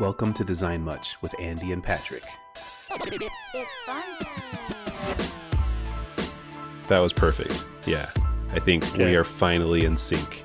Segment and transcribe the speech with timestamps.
[0.00, 2.22] Welcome to Design Much with Andy and Patrick.
[6.88, 7.66] That was perfect.
[7.86, 8.08] Yeah.
[8.52, 10.44] I think we are finally in sync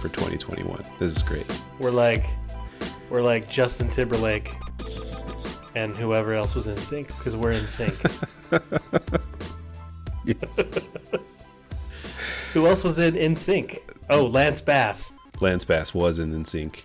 [0.00, 0.82] for 2021.
[0.98, 1.46] This is great.
[1.78, 2.26] We're like,
[3.10, 4.54] we're like Justin Timberlake
[5.74, 7.94] and whoever else was in sync because we're in sync.
[10.24, 10.64] Yes.
[12.54, 13.78] Who else was in NSYNC?
[14.08, 15.12] Oh, Lance Bass.
[15.40, 16.84] Lance Bass was in NSYNC.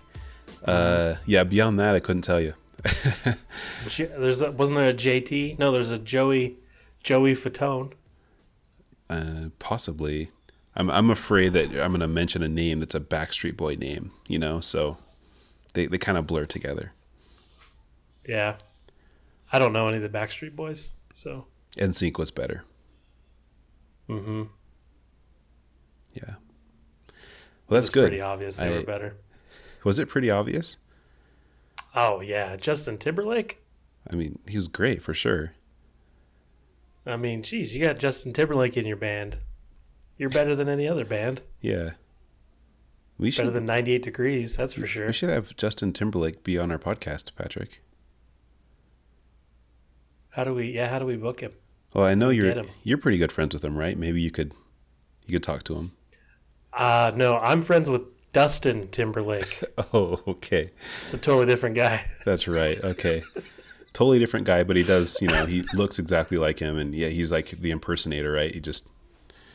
[0.70, 2.52] Uh, yeah, beyond that, I couldn't tell you.
[3.96, 5.58] There's a, wasn't there a JT?
[5.58, 6.56] No, there's a Joey,
[7.02, 7.92] Joey Fatone.
[9.10, 10.30] Uh, possibly.
[10.76, 14.12] I'm, I'm afraid that I'm going to mention a name that's a Backstreet Boy name,
[14.28, 14.96] you know, so
[15.74, 16.92] they, they kind of blur together.
[18.26, 18.56] Yeah,
[19.52, 22.64] I don't know any of the Backstreet Boys, so And NSYNC was better.
[24.08, 24.44] mm-hmm.
[26.14, 26.34] Yeah.
[27.68, 28.08] Well, that's good.
[28.08, 29.16] Pretty obvious they I- were better.
[29.84, 30.78] Was it pretty obvious?
[31.94, 33.62] Oh yeah, Justin Timberlake.
[34.12, 35.52] I mean, he was great for sure.
[37.06, 39.38] I mean, geez, you got Justin Timberlake in your band.
[40.18, 41.40] You're better than any other band.
[41.60, 41.92] Yeah.
[43.18, 45.06] We Better should than 98 Degrees, that's for sure.
[45.06, 47.82] we should have Justin Timberlake be on our podcast, Patrick.
[50.30, 50.70] How do we?
[50.70, 51.52] Yeah, how do we book him?
[51.94, 53.98] Well, I know you're you're pretty good friends with him, right?
[53.98, 54.52] Maybe you could
[55.26, 55.92] you could talk to him.
[56.72, 59.62] Uh no, I'm friends with Dustin Timberlake.
[59.92, 60.70] Oh, okay.
[61.00, 62.04] It's a totally different guy.
[62.24, 62.82] That's right.
[62.84, 63.22] Okay.
[63.92, 67.08] totally different guy, but he does, you know, he looks exactly like him and yeah,
[67.08, 68.52] he's like the impersonator, right?
[68.52, 68.88] He just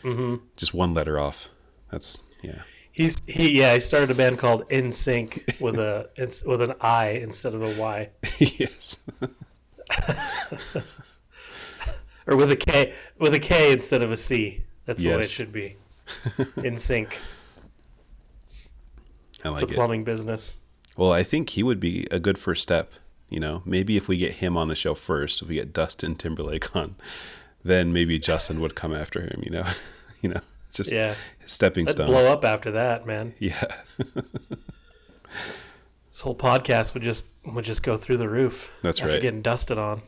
[0.02, 1.50] hmm just one letter off.
[1.92, 2.62] That's yeah.
[2.92, 3.74] He's he yeah.
[3.76, 6.10] He started a band called In Sync with a
[6.46, 8.10] with an I instead of a Y
[8.40, 9.06] yes.
[12.28, 14.64] or with a K with a K instead of a C.
[14.86, 15.78] That's the way it should be.
[16.64, 17.18] In Sync.
[19.46, 19.74] I It's a it.
[19.76, 20.58] plumbing business.
[20.98, 22.94] Well, I think he would be a good first step.
[23.30, 26.16] You know, maybe if we get him on the show first, if we get Dustin
[26.16, 26.96] Timberlake on,
[27.64, 29.42] then maybe Justin would come after him.
[29.44, 29.64] You know,
[30.22, 31.16] you know, just Yeah,
[31.46, 32.08] stepping that'd stone.
[32.08, 33.34] blow up after that, man.
[33.40, 33.64] Yeah,
[36.12, 38.74] This whole podcast would just would just go through the roof.
[38.82, 39.22] That's right.
[39.22, 40.02] Getting Dustin on.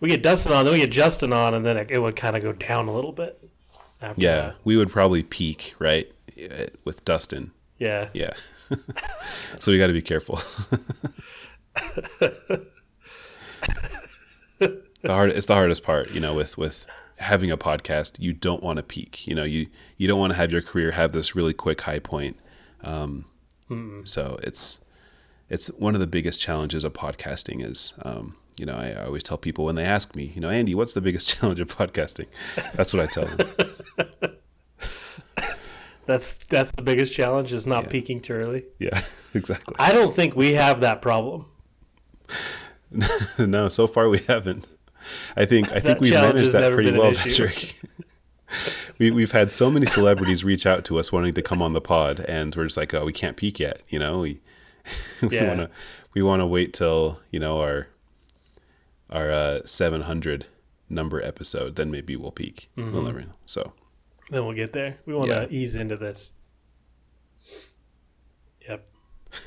[0.00, 2.34] we get Dustin on, then we get Justin on, and then it, it would kind
[2.34, 3.46] of go down a little bit.
[4.00, 4.34] After yeah.
[4.36, 4.56] that.
[4.64, 7.50] We would probably peak right eh, with Dustin.
[7.78, 8.08] Yeah.
[8.12, 8.30] Yeah,
[9.58, 10.36] so we got to be careful.
[14.58, 16.86] the hard it's the hardest part, you know, with with
[17.18, 18.20] having a podcast.
[18.20, 19.26] You don't want to peak.
[19.26, 22.00] You know, you you don't want to have your career have this really quick high
[22.00, 22.36] point.
[22.82, 23.24] Um,
[24.04, 24.80] so it's
[25.50, 29.22] it's one of the biggest challenges of podcasting is um, you know I, I always
[29.22, 32.26] tell people when they ask me you know Andy what's the biggest challenge of podcasting
[32.74, 34.27] that's what I tell them
[36.08, 37.90] That's that's the biggest challenge is not Yeah.
[37.90, 38.64] peaking too early.
[38.78, 38.98] yeah
[39.34, 41.44] exactly I don't think we have that problem.
[43.38, 44.66] no so far we haven't
[45.36, 47.12] I think I think we've managed that pretty well.
[47.12, 47.74] Patrick
[48.98, 51.80] we, we've had so many celebrities reach out to us wanting to come on the
[51.80, 54.40] pod and we're just like oh we can't peak yet you know we
[55.22, 55.48] we Yeah.
[55.48, 55.70] want to
[56.14, 57.88] we want to wait till you know our
[59.10, 60.46] our uh, 700
[60.90, 62.92] number episode then maybe we'll peak Mm-hmm.
[62.92, 63.72] we'll never know so
[64.30, 64.98] Then we'll get there.
[65.06, 65.50] We want to Yeah.
[65.50, 66.32] ease into this.
[68.68, 68.86] Yep.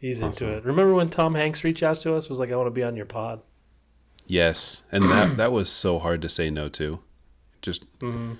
[0.00, 0.48] ease Awesome.
[0.48, 0.64] into it.
[0.64, 2.28] Remember when Tom Hanks reached out to us?
[2.28, 3.40] Was like, "I want to be on your pod."
[4.28, 7.00] yes and that that was so hard to say no to
[7.60, 8.38] just Mhm.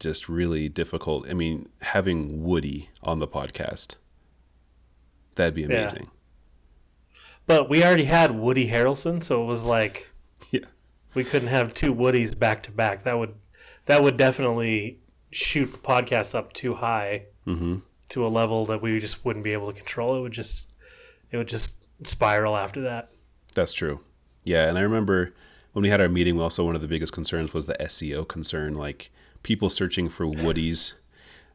[0.00, 3.96] just really difficult i mean having woody on the podcast
[5.34, 5.66] that'd be Yeah.
[5.82, 6.10] amazing
[7.46, 10.08] But we already had Woody Harrelson, so it was like
[10.50, 10.60] yeah
[11.14, 13.04] we couldn't have two Woodies back to back.
[13.04, 13.34] That would
[13.86, 14.98] that would definitely
[15.30, 17.76] shoot the podcast up too high mm-hmm
[18.10, 20.16] to a level that we just wouldn't be able to control.
[20.16, 20.72] It would just
[21.30, 21.74] it would just
[22.04, 23.10] spiral after that.
[23.54, 24.00] That's true.
[24.44, 25.34] Yeah, and I remember
[25.72, 28.76] when we had our meeting, also one of the biggest concerns was the SEO concern,
[28.76, 29.10] like
[29.42, 30.94] people searching for Woodies.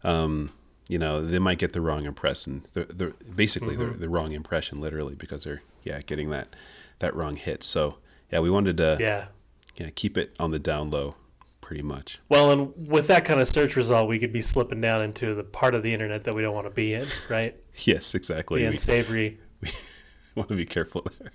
[0.04, 0.52] Um,
[0.90, 2.66] you know, they might get the wrong impression.
[2.74, 3.94] They're, they're basically Mm-hmm.
[3.94, 6.56] the the wrong impression, literally, because they're yeah getting that
[7.00, 7.64] that wrong hit.
[7.64, 7.98] So
[8.32, 9.26] yeah, we wanted to yeah,
[9.76, 9.90] Yeah.
[9.96, 11.16] keep it on the down low,
[11.62, 12.20] pretty much.
[12.30, 15.44] Well, and with that kind of search result, we could be slipping down into the
[15.44, 17.56] part of the internet that we don't want to be in, right?
[17.86, 18.62] Yes, exactly.
[18.62, 19.40] The unsavory.
[19.62, 19.78] We unsavory,
[20.36, 21.32] want to be careful there.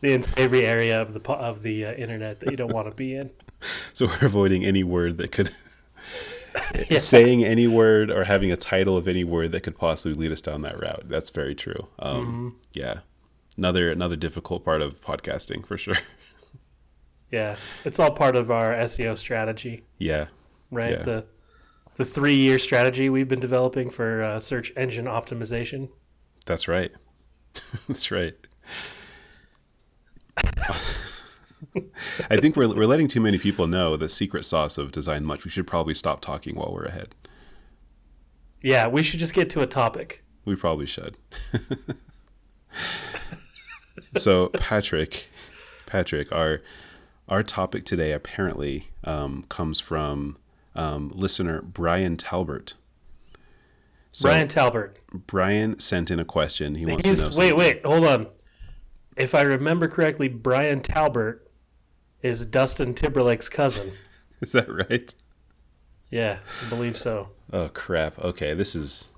[0.00, 3.14] the unsavory area of the of the uh, internet that you don't want to be
[3.16, 3.30] in.
[3.92, 5.50] So we're avoiding any word that could
[6.88, 6.98] Yeah.
[6.98, 10.40] saying any word or having a title of any word that could possibly lead us
[10.40, 11.02] down that route.
[11.08, 11.88] That's very true.
[11.98, 12.48] Um, Mm-hmm.
[12.74, 12.98] Yeah,
[13.58, 15.96] another another difficult part of podcasting for sure.
[17.30, 20.28] Yeah, it's all part of our SEO strategy, yeah,
[20.70, 20.92] right?
[20.92, 21.02] Yeah.
[21.02, 21.26] The
[21.96, 25.88] the three year strategy we've been developing for uh, search engine optimization.
[26.44, 26.92] That's right.
[27.88, 28.34] That's right.
[32.30, 35.44] I think we're, we're letting too many people know the secret sauce of Design Much.
[35.44, 37.14] We should probably stop talking while we're ahead.
[38.62, 40.24] Yeah, we should just get to a topic.
[40.44, 41.16] We probably should.
[44.16, 45.28] so, Patrick,
[45.86, 46.62] Patrick, our
[47.28, 50.36] our topic today apparently um, comes from
[50.74, 52.74] um, listener Brian Talbert.
[54.12, 54.98] So Brian Talbert.
[55.26, 56.74] Brian sent in a question.
[56.76, 57.36] He wants He's, to know.
[57.38, 58.28] Wait, wait, hold on.
[59.16, 61.46] If I remember correctly, Brian Talbert
[62.22, 63.92] is Dustin Timberlake's cousin.
[64.40, 65.14] is that right?
[66.10, 67.28] Yeah, I believe so.
[67.52, 68.18] Oh crap!
[68.18, 69.10] Okay, this is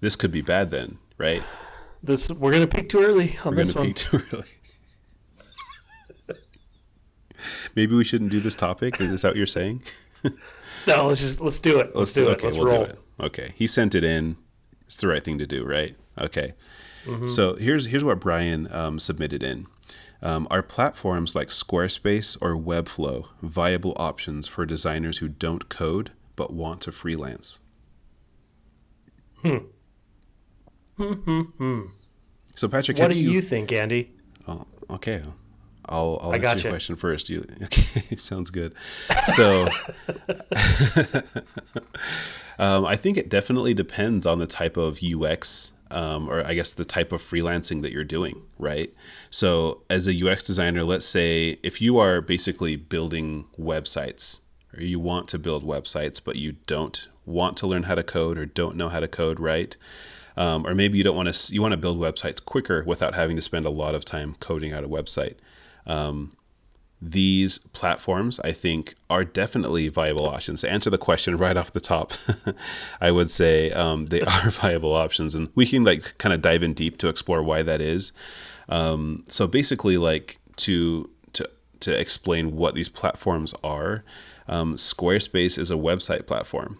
[0.00, 1.42] this could be bad then, right?
[2.02, 3.94] This we're gonna peak too early on we're this gonna one.
[3.94, 4.46] Peak too early.
[7.74, 9.00] Maybe we shouldn't do this topic.
[9.00, 9.82] Is that what you're saying?
[10.86, 11.86] no, let's just let's do it.
[11.86, 12.32] Let's, let's do, do, it.
[12.34, 12.84] Okay, let's we'll roll.
[12.84, 12.98] do it.
[13.20, 14.36] Okay, he sent it in.
[14.86, 15.96] It's the right thing to do, right?
[16.20, 16.52] Okay.
[17.04, 17.28] Mm-hmm.
[17.28, 19.66] So here's here's what Brian um, submitted in.
[20.22, 26.52] Um, are platforms like Squarespace or Webflow viable options for designers who don't code but
[26.52, 27.60] want to freelance?
[29.42, 29.58] Hmm.
[30.96, 31.12] Hmm.
[31.12, 31.40] Hmm.
[31.42, 31.80] hmm.
[32.54, 34.10] So Patrick, what do you, you, think, Andy?
[34.48, 35.20] Oh, okay.
[35.88, 37.30] I'll, I'll answer your question first.
[37.30, 38.74] You, okay, sounds good.
[39.24, 39.62] So,
[42.58, 46.72] um, I think it definitely depends on the type of UX, um, or I guess
[46.72, 48.92] the type of freelancing that you're doing, right?
[49.30, 54.40] So, as a UX designer, let's say if you are basically building websites,
[54.76, 58.38] or you want to build websites, but you don't want to learn how to code
[58.38, 59.76] or don't know how to code, right?
[60.36, 63.36] Um, or maybe you don't want to you want to build websites quicker without having
[63.36, 65.36] to spend a lot of time coding out a website.
[65.86, 66.32] Um,
[67.00, 70.62] these platforms, I think, are definitely viable options.
[70.62, 72.12] To answer the question right off the top,
[73.00, 76.62] I would say um, they are viable options, and we can like kind of dive
[76.62, 78.12] in deep to explore why that is.
[78.68, 81.48] Um, so basically, like to to
[81.80, 84.02] to explain what these platforms are,
[84.48, 86.78] um, Squarespace is a website platform.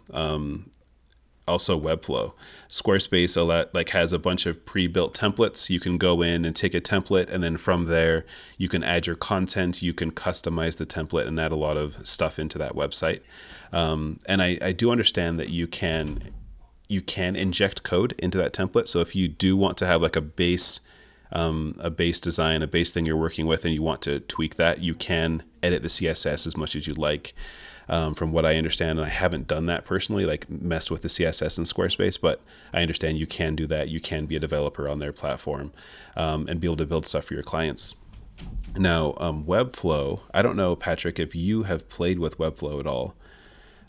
[1.49, 2.35] Also Webflow.
[2.69, 5.71] Squarespace lot, like has a bunch of pre-built templates.
[5.71, 8.25] You can go in and take a template, and then from there
[8.59, 9.83] you can add your content.
[9.83, 13.21] You can customize the template and add a lot of stuff into that website.
[13.73, 16.33] Um, and I, I do understand that you can
[16.89, 18.87] you can inject code into that template.
[18.87, 20.81] So if you do want to have like a base
[21.33, 24.57] um, a base design, a base thing you're working with, and you want to tweak
[24.57, 27.35] that, you can edit the CSS as much as you like
[27.89, 28.99] um, from what I understand.
[28.99, 32.41] And I haven't done that personally, like messed with the CSS in Squarespace, but
[32.73, 33.89] I understand you can do that.
[33.89, 35.73] You can be a developer on their platform
[36.17, 37.95] um, and be able to build stuff for your clients.
[38.77, 43.15] Now, um, Webflow, I don't know, Patrick, if you have played with Webflow at all.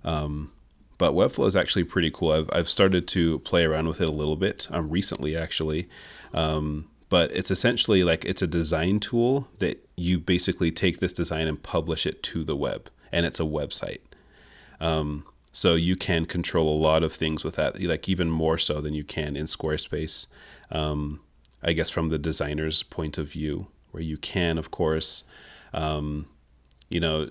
[0.04, 0.54] Um,
[0.98, 2.32] but Webflow is actually pretty cool.
[2.32, 5.90] I've, I've started to play around with it a little bit um, recently, actually.
[6.34, 11.48] Um, but it's essentially like it's a design tool that you basically take this design
[11.48, 14.00] and publish it to the web and it's a website.
[14.80, 18.80] Um, so you can control a lot of things with that, like even more so
[18.80, 20.28] than you can in Squarespace.
[20.70, 21.22] Um,
[21.64, 25.24] I guess from the designer's point of view, where you can, of course,
[25.74, 26.28] um,
[26.90, 27.30] you know,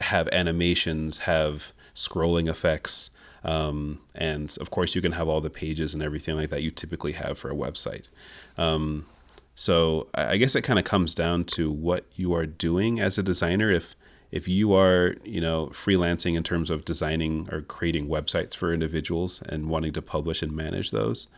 [0.00, 3.10] have animations, have scrolling effects,
[3.42, 6.70] um, and of course you can have all the pages and everything like that you
[6.70, 8.08] typically have for a website.
[8.56, 9.06] Um,
[9.54, 13.22] so I guess it kind of comes down to what you are doing as a
[13.22, 13.70] designer.
[13.70, 13.94] If
[14.34, 19.40] if you are, you know, freelancing in terms of designing or creating websites for individuals
[19.42, 21.28] and wanting to publish and manage those,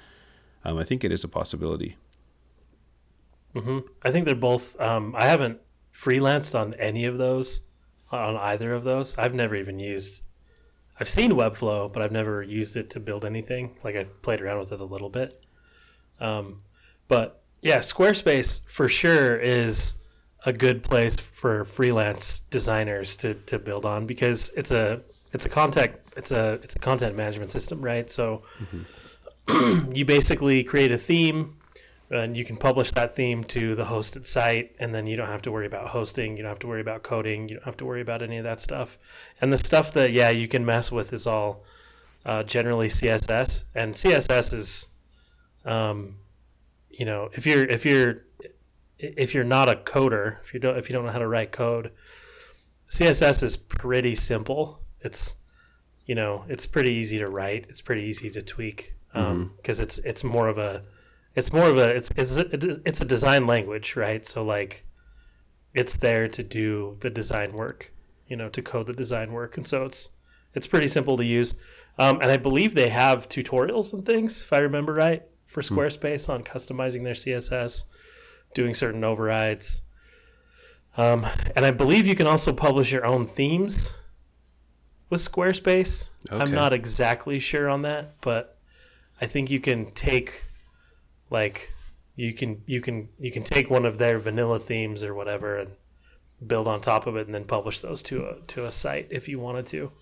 [0.65, 1.99] um, I think it is a possibility.
[3.55, 3.81] Mm-hmm.
[4.03, 4.81] I think they're both.
[4.81, 5.61] Um, I haven't
[5.93, 7.61] freelanced on any of those,
[8.11, 9.15] on either of those.
[9.19, 10.23] I've never even used.
[10.99, 13.77] I've seen Webflow, but I've never used it to build anything.
[13.85, 15.39] Like I've played around with it a little bit.
[16.19, 16.63] Um,
[17.09, 19.97] but yeah, Squarespace for sure is
[20.47, 25.49] a good place for freelance designers to, to build on because it's a it's a
[25.49, 28.09] content it's a it's a content management system, right?
[28.09, 29.93] So mm-hmm.
[29.95, 31.57] you basically create a theme
[32.11, 35.43] and you can publish that theme to the hosted site and then you don't have
[35.43, 37.85] to worry about hosting, you don't have to worry about coding, you don't have to
[37.85, 38.97] worry about any of that stuff.
[39.41, 41.65] And the stuff that yeah, you can mess with is all
[42.25, 44.89] uh, generally CSS and CSS is
[45.65, 46.19] um,
[46.89, 48.23] you know, if you're if you're
[48.99, 51.53] if you're not a coder, if you don't if you don't know how to write
[51.53, 51.93] code,
[52.91, 54.81] CSS is pretty simple.
[55.01, 55.37] It's
[56.07, 57.67] you know it's pretty easy to write.
[57.69, 59.83] It's pretty easy to tweak because um, mm-hmm.
[59.83, 60.83] it's it's more of a
[61.35, 64.25] it's more of a it's it's a, it's a design language, right?
[64.25, 64.85] So like
[65.75, 67.93] it's there to do the design work,
[68.27, 70.11] you know, to code the design work, and so it's
[70.55, 71.55] It's pretty simple to use,
[71.99, 76.29] um, and I believe they have tutorials and things, if I remember right, for Squarespace
[76.29, 77.85] on customizing their CSS,
[78.57, 79.83] doing certain overrides.
[80.97, 83.95] Um, and I believe you can also publish your own themes
[85.11, 86.09] with Squarespace.
[86.31, 88.59] I'm not exactly sure on that, but
[89.21, 90.45] I think you can take
[91.29, 91.71] like
[92.17, 95.73] you can you can you can take one of their vanilla themes or whatever and
[96.47, 99.29] build on top of it and then publish those to a to a site if
[99.29, 99.93] you wanted to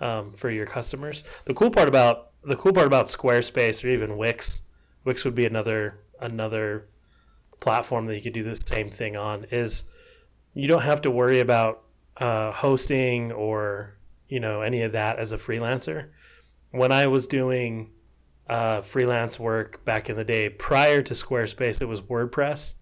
[0.00, 1.24] um, for your customers.
[1.46, 4.60] The cool part about the cool part about Squarespace or even Wix,
[5.04, 6.86] Wix would be another another
[7.60, 9.84] platform that you could do the same thing on is
[10.54, 11.82] you don't have to worry about
[12.16, 13.96] uh, hosting or
[14.28, 16.08] you know any of that as a freelancer.
[16.70, 17.90] When I was doing
[18.48, 22.74] uh, freelance work back in the day prior to Squarespace, it was WordPress,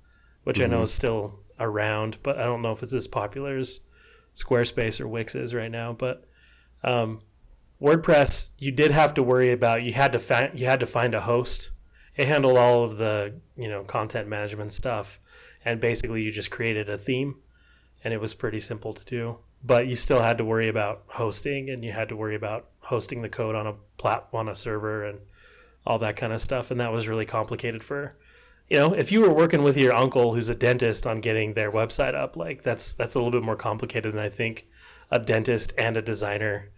[0.44, 3.80] which I know is still around, but I don't know if it's as popular as
[4.34, 5.92] Squarespace or Wix is right now.
[5.92, 6.24] But
[6.84, 7.22] um,
[7.80, 11.14] WordPress, you did have to worry about you had to find you had to find
[11.14, 11.70] a host.
[12.16, 15.20] It handled all of the you know content management stuff,
[15.64, 17.36] and basically you just created a theme,
[18.02, 19.38] and it was pretty simple to do.
[19.64, 23.22] But you still had to worry about hosting, and you had to worry about hosting
[23.22, 25.20] the code on a plat on a server and
[25.86, 28.16] all that kind of stuff, and that was really complicated for
[28.68, 31.70] you know if you were working with your uncle who's a dentist on getting their
[31.70, 34.66] website up like that's that's a little bit more complicated than i think
[35.10, 36.70] a dentist and a designer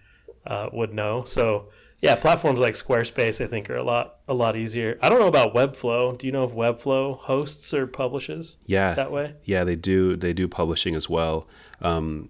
[0.46, 1.68] uh, would know so
[2.00, 5.26] yeah platforms like squarespace i think are a lot a lot easier i don't know
[5.26, 9.76] about webflow do you know if webflow hosts or publishes Yeah, that way yeah, they
[9.76, 10.16] do.
[10.16, 11.48] They do publishing as well.
[11.80, 12.28] Um,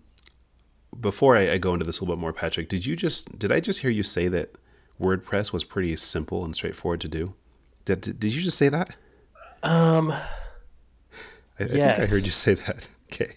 [0.99, 3.53] before I, I go into this a little bit more, Patrick, did you just did
[3.53, 4.57] I just hear you say that
[5.01, 7.35] WordPress was pretty simple and straightforward to do?
[7.85, 8.97] Did, did, you just say that?
[9.63, 12.89] um I, I think I heard you say that.
[13.11, 13.33] Okay.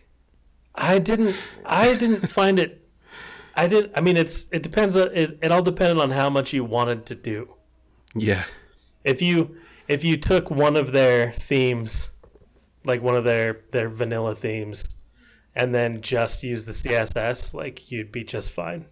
[0.75, 1.41] I didn't.
[1.65, 2.80] I didn't find it.
[3.55, 3.91] I didn't.
[3.95, 4.47] I mean, it's.
[4.51, 4.95] It depends.
[4.95, 5.39] On, it.
[5.41, 7.53] It all depended on how much you wanted to do.
[8.15, 8.43] Yeah.
[9.03, 12.09] If you if you took one of their themes,
[12.85, 14.85] like one of their their vanilla themes,
[15.55, 18.85] and then just use the CSS, like you'd be just fine.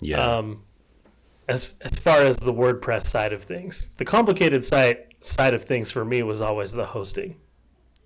[0.00, 0.18] Yeah.
[0.20, 0.62] Um,
[1.48, 5.90] as as far as the WordPress side of things, the complicated side side of things
[5.90, 7.36] for me was always the hosting.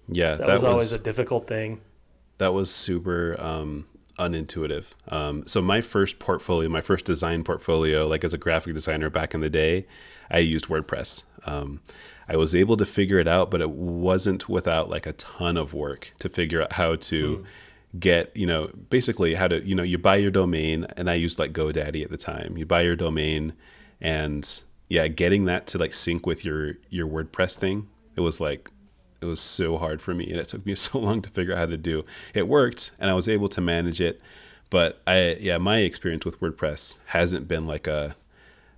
[0.09, 0.37] yeah.
[0.37, 1.81] That, That, was, was, always a difficult thing.
[2.39, 3.87] that was super um,
[4.21, 4.95] unintuitive.
[5.09, 9.35] Um, so my first portfolio, my first design portfolio, like as a graphic designer back
[9.35, 9.87] in the day,
[10.31, 11.25] I used WordPress.
[11.47, 11.81] Um,
[12.29, 15.75] I was able to figure it out, but it wasn't without like a ton of
[15.75, 17.45] work to figure out how to
[17.99, 21.41] get, you know, basically how to, you know, you buy your domain, and I used
[21.41, 22.57] like GoDaddy at the time.
[22.57, 23.55] You buy your domain,
[24.01, 28.71] and yeah, getting that to like sync with your your WordPress thing, it was like
[29.21, 31.59] it was so hard for me and it took me so long to figure out
[31.59, 32.05] how to do.
[32.35, 34.21] It worked and i was able to manage it
[34.71, 38.15] but i yeah my experience with wordpress hasn't been like a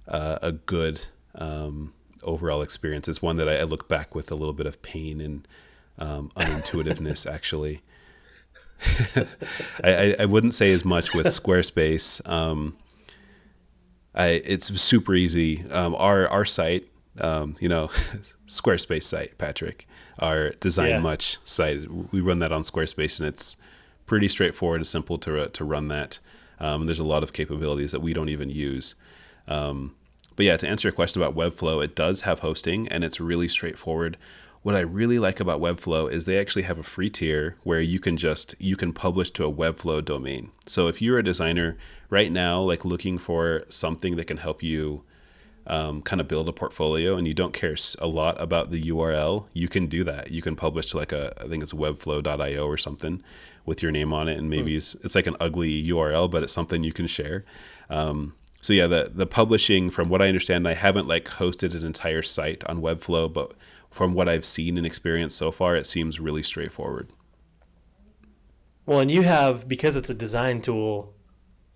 [0.07, 3.09] a, a good um, overall experience.
[3.09, 5.49] It's one that I, I look back with a little bit of pain and
[5.99, 7.81] um, unintuitiveness actually.
[9.85, 12.27] I, I, I wouldn't say as much with squarespace.
[12.29, 12.77] Um,
[14.15, 15.65] I, it's super easy.
[15.71, 16.87] Um, our our site
[17.21, 17.87] um, you know
[18.47, 19.87] squarespace site patrick.
[20.19, 21.01] Our design Yeah.
[21.01, 23.57] much site we run that on squarespace and it's
[24.07, 26.21] pretty straightforward and simple to, to run that.
[26.61, 28.95] Um, there's a lot of capabilities that we don't even use.
[29.49, 29.95] Um,
[30.37, 33.49] but yeah to answer your question about webflow it does have hosting and it's really
[33.49, 34.17] straightforward.
[34.63, 37.99] What i really like about webflow is they actually have a free tier where you
[37.99, 40.53] can just you can publish to a webflow domain.
[40.67, 41.77] So if you're a designer
[42.11, 45.03] right now like looking for something that can help you
[45.67, 49.47] um, kind of build a portfolio and you don't care a lot about the URL,
[49.53, 50.31] you can do that.
[50.31, 53.23] You can publish to like a, I think it's webflow.io or something
[53.65, 54.39] with your name on it.
[54.39, 57.45] And maybe it's, it's like an ugly URL, but it's something you can share.
[57.89, 61.87] Um, so yeah, the, the publishing from what I understand, I haven't like hosted an
[61.87, 63.55] entire site on Webflow, but
[63.91, 67.11] from what I've seen and experienced so far, it seems really straightforward.
[68.87, 71.15] Well, and you have because it's a design tool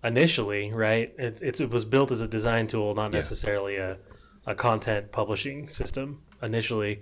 [0.07, 1.13] initially, right?
[1.17, 3.19] It's, it's it was built as a design tool, not Yeah.
[3.19, 3.97] necessarily a,
[4.45, 7.01] a content publishing system initially.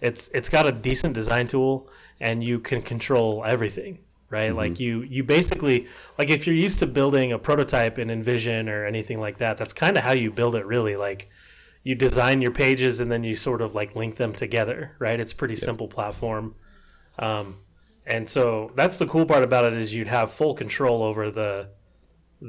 [0.00, 1.88] It's it's got a decent design tool
[2.20, 3.98] and you can control everything,
[4.30, 4.54] right?
[4.54, 5.86] Like you you basically
[6.18, 9.72] like if you're used to building a prototype in InVision or anything like that, that's
[9.72, 10.96] kind of how you build it really.
[10.96, 11.30] Like
[11.84, 15.18] you design your pages and then you sort of like link them together, right?
[15.20, 16.54] It's pretty simple platform.
[17.18, 17.58] Um,
[18.06, 21.68] and so that's the cool part about it is you'd have full control over the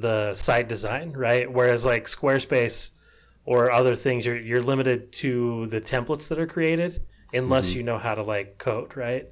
[0.01, 1.51] the site design, right?
[1.51, 2.91] Whereas like Squarespace
[3.45, 7.01] or other things, you're you're limited to the templates that are created
[7.33, 9.27] unless you know how to like code, right?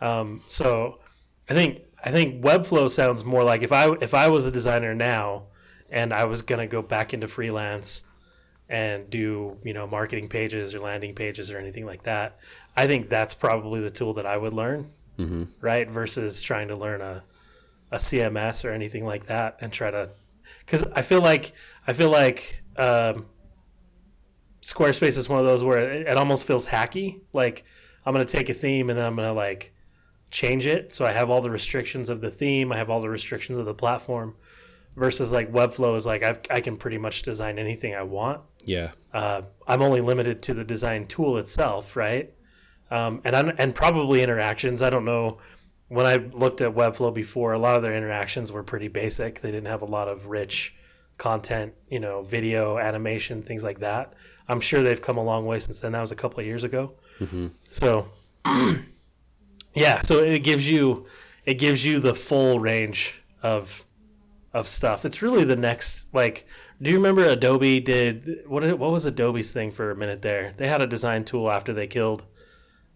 [0.00, 1.00] Um, so
[1.48, 4.94] I think I think Webflow sounds more like if I if I was a designer
[4.94, 5.44] now
[5.90, 8.02] and I was gonna go back into freelance
[8.68, 12.38] and do you know marketing pages or landing pages or anything like that,
[12.76, 15.44] I think that's probably the tool that I would learn, Mm-hmm.
[15.60, 15.88] right?
[15.90, 17.24] Versus trying to learn a
[17.90, 20.10] a CMS or anything like that and try to
[20.64, 21.52] because I feel like
[21.86, 23.26] I feel like um,
[24.62, 27.20] Squarespace is one of those where it, it almost feels hacky.
[27.32, 27.64] Like
[28.04, 29.74] I'm gonna take a theme and then I'm gonna like
[30.30, 33.08] change it so I have all the restrictions of the theme, I have all the
[33.08, 34.36] restrictions of the platform.
[34.96, 38.40] Versus like Webflow is like I've, I can pretty much design anything I want.
[38.64, 38.90] Yeah.
[39.14, 42.34] Uh, I'm only limited to the design tool itself, right?
[42.90, 44.82] Um, and I'm, and probably interactions.
[44.82, 45.38] I don't know.
[45.88, 49.40] When I looked at Webflow before, a lot of their interactions were pretty basic.
[49.40, 50.74] They didn't have a lot of rich
[51.18, 54.14] content, you know, video, animation, things like that.
[54.48, 55.92] I'm sure they've come a long way since then.
[55.92, 56.92] That was a couple of years ago.
[57.70, 58.08] So,
[59.74, 60.00] yeah.
[60.02, 61.06] So it gives you
[61.44, 63.84] it gives you the full range of
[64.54, 65.04] of stuff.
[65.04, 66.46] It's really the next like.
[66.80, 68.62] Do you remember Adobe did what?
[68.78, 70.54] What was Adobe's thing for a minute there?
[70.56, 72.24] They had a design tool after they killed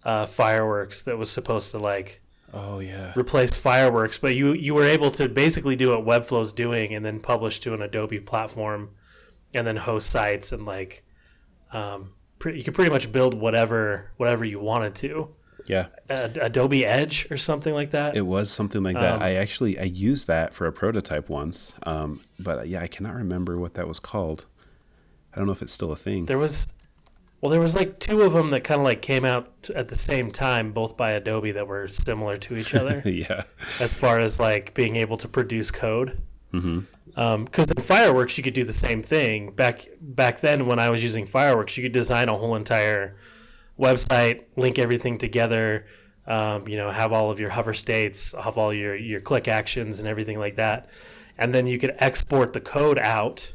[0.05, 2.22] uh, Fireworks that was supposed to like
[2.53, 3.13] Oh yeah.
[3.17, 7.21] replace Fireworks, but you you were able to basically do what Webflow's doing and then
[7.21, 8.91] publish to an Adobe platform,
[9.55, 11.05] and then host sites and like,
[11.73, 15.35] um, pre- you could pretty much build whatever whatever you wanted to.
[15.67, 15.87] Yeah.
[16.11, 18.17] Ad- Adobe Edge or something like that.
[18.17, 19.15] It was something like that.
[19.15, 22.87] Um, I actually I used that for a prototype once, um, but uh, yeah, I
[22.89, 24.47] cannot remember what that was called.
[25.33, 26.27] I don't know if it's still a thing.
[26.27, 26.67] There was,
[27.43, 29.99] well, there was like two of them that kind of like came out at the
[29.99, 33.43] same time, both by Adobe, that were similar to each other yeah.
[33.81, 36.23] as far as like being able to produce code.
[36.53, 39.51] hmm Because in Fireworks, you could do the same thing.
[39.51, 43.17] Back back then, when I was using Fireworks, you could design a whole entire
[43.77, 45.87] website, link everything together.
[46.29, 49.99] Um, you know, have all of your hover states, have all your your click actions
[49.99, 50.91] and everything like that,
[51.39, 53.53] and then you could export the code out,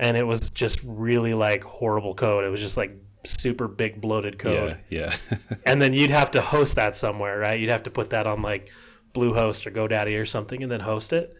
[0.00, 2.44] and it was just really like horrible code.
[2.44, 5.12] It was just like super big bloated code Yeah.
[5.30, 5.36] Yeah.
[5.66, 7.58] and then you'd have to host that somewhere, right?
[7.58, 8.70] You'd have to put that on like
[9.14, 11.36] Bluehost or GoDaddy or something, and then host it.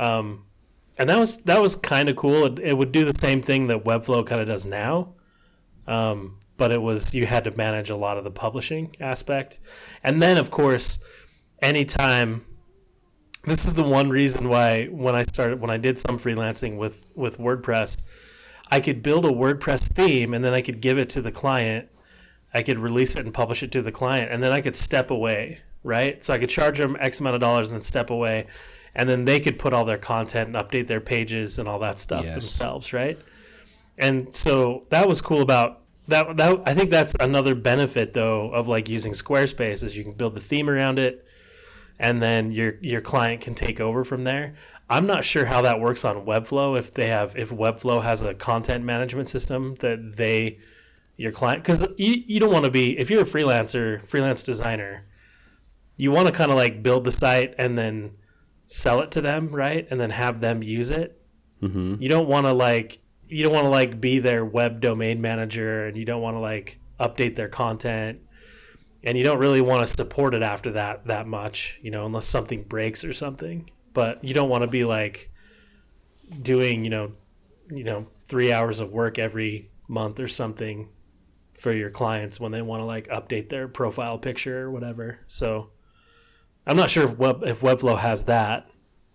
[0.00, 0.44] Um,
[0.98, 2.44] and that was that was kind of cool.
[2.46, 5.14] It, it would do the same thing that Webflow kind of does now,
[5.86, 9.60] um, but it was you had to manage a lot of the publishing aspect,
[10.04, 10.98] and then of course,
[11.60, 12.44] anytime.
[13.44, 17.10] This is the one reason why when I started when I did some freelancing with
[17.16, 17.96] with WordPress,
[18.72, 21.88] I could build a WordPress theme and then I could give it to the client
[22.54, 25.10] I could release it and publish it to the client, and then I could step
[25.10, 26.22] away, right?
[26.22, 28.46] So I could charge them X amount of dollars and then step away,
[28.94, 31.98] and then they could put all their content and update their pages and all that
[31.98, 32.34] stuff Yes.
[32.34, 33.18] themselves, right?
[33.98, 36.36] And so that was cool about that.
[36.36, 40.34] That I think that's another benefit though of like using Squarespace is you can build
[40.34, 41.24] the theme around it,
[42.02, 44.54] and then your your client can take over from there.
[44.90, 48.34] I'm not sure how that works on Webflow if they have if Webflow has a
[48.34, 50.58] content management system that they
[51.16, 55.06] your client because you, you don't want to be if you're a freelancer freelance designer
[55.96, 58.10] you want to kind of like build the site and then
[58.66, 59.86] sell it to them right?
[59.90, 61.20] And then have them use it.
[61.60, 65.20] Hmm you don't want to like you don't want to like be their web domain
[65.20, 68.20] manager and you don't want to like update their content
[69.04, 72.26] and you don't really want to support it after that that much you know unless
[72.26, 73.70] something breaks or something.
[73.94, 75.30] But you don't want to be like
[76.40, 77.12] doing you know
[77.70, 80.88] you know 3 hours of work every month or something
[81.52, 85.20] for your clients when they want to like update their profile picture or whatever.
[85.26, 85.70] So
[86.66, 88.68] i'm not sure if web if webflow has that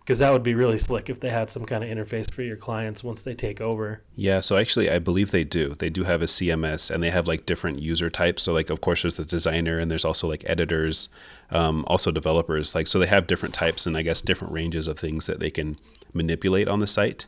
[0.07, 2.55] because that would be really slick if they had some kind of interface for your
[2.55, 4.01] clients once they take over.
[4.15, 5.67] Yeah, so actually, I believe they do.
[5.67, 8.43] They do have a CMS, and they have like different user types.
[8.43, 11.09] So, like, of course, there's the designer, and there's also like editors,
[11.51, 12.73] um, also developers.
[12.73, 15.51] Like, so they have different types, and I guess different ranges of things that they
[15.51, 15.77] can
[16.13, 17.27] manipulate on the site.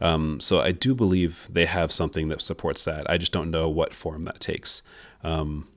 [0.00, 3.08] Um, so, I do believe they have something that supports that.
[3.08, 4.82] I just don't know what form that takes.
[5.22, 5.68] Um,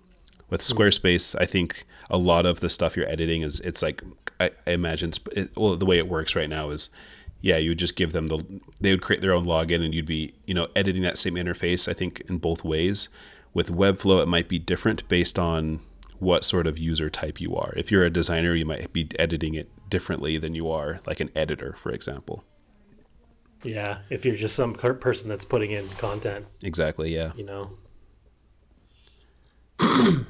[0.50, 4.02] with Squarespace, I think a lot of the stuff you're editing is it's like
[4.40, 6.90] I, I imagine it, well the way it works right now is
[7.42, 8.44] yeah you would just give them the
[8.82, 11.88] they would create their own login and you'd be you know editing that same interface
[11.90, 13.10] I think in both ways.
[13.54, 15.80] With Webflow, it might be different based on
[16.20, 17.74] what sort of user type you are.
[17.76, 21.32] If you're a designer, you might be editing it differently than you are like an
[21.36, 22.44] editor, for example.
[23.64, 27.14] Yeah, if you're just some person that's putting in content, Exactly.
[27.16, 27.32] Yeah.
[27.36, 27.72] you know.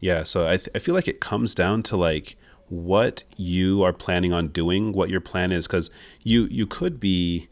[0.00, 2.36] Yeah, so I, th- I feel like it comes down to like
[2.68, 5.90] what you are planning on doing, what your plan is, because
[6.22, 7.48] you you could be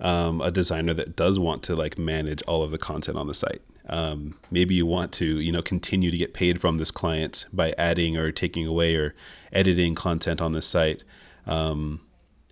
[0.00, 3.34] um, a designer that does want to like manage all of the content on the
[3.34, 3.62] site.
[3.88, 7.74] Um, maybe you want to you know continue to get paid from this client by
[7.78, 9.14] adding or taking away or
[9.52, 11.04] editing content on the site.
[11.46, 12.00] Um,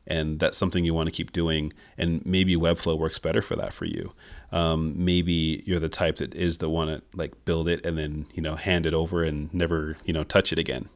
[0.06, 1.72] and that's something you want to keep doing.
[1.96, 4.12] And maybe Webflow works better for that for you.
[4.50, 8.26] Um, maybe you're the type that is the one that like build it and then
[8.34, 10.88] you know hand it over and never you know touch it again.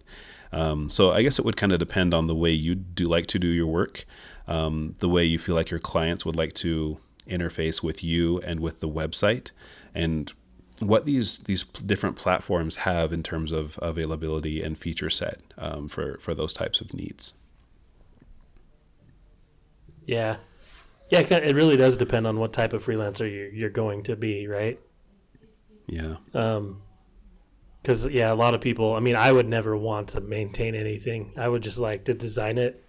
[0.55, 3.27] Um, so I guess it would kind of depend on the way you do like
[3.27, 4.05] to do your work,
[4.47, 8.61] um, the way you feel like your clients would like to interface with you and
[8.61, 9.51] with the website,
[9.95, 10.33] and
[10.79, 16.19] what these these different platforms have in terms of availability and feature set um, for
[16.19, 17.35] for those types of needs.
[20.07, 20.37] Yeah,
[21.11, 21.19] yeah.
[21.19, 24.79] It really does depend on what type of freelancer you're, you're going to be, right?
[25.87, 26.17] Yeah.
[26.33, 26.81] Um,
[27.85, 28.95] because yeah, a lot of people.
[28.95, 31.35] I mean, I would never want to maintain anything.
[31.37, 32.83] I would just like to design it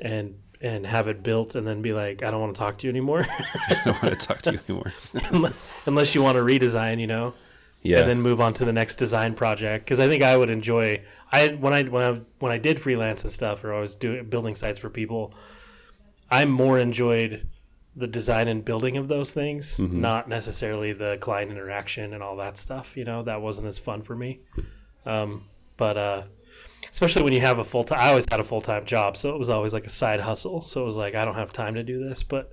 [0.00, 2.86] and and have it built, and then be like, I don't want to talk to
[2.86, 3.26] you anymore.
[3.68, 5.52] I don't want to talk to you anymore.
[5.86, 7.34] Unless you want to redesign, you know.
[7.82, 8.00] Yeah.
[8.00, 11.02] And then move on to the next design project because I think I would enjoy.
[11.30, 14.28] I when I when I when I did freelance and stuff, or I was doing
[14.28, 15.32] building sites for people.
[16.30, 17.46] I more enjoyed
[17.94, 20.00] the design and building of those things, Mm-hmm.
[20.00, 22.96] not necessarily the client interaction and all that stuff.
[22.96, 24.40] You know, that wasn't as fun for me.
[25.04, 25.44] Um,
[25.76, 26.22] but uh,
[26.90, 29.30] especially when you have a full time, I always had a full time job, so
[29.34, 30.62] it was always like a side hustle.
[30.62, 32.22] So it was like I don't have time to do this.
[32.22, 32.52] But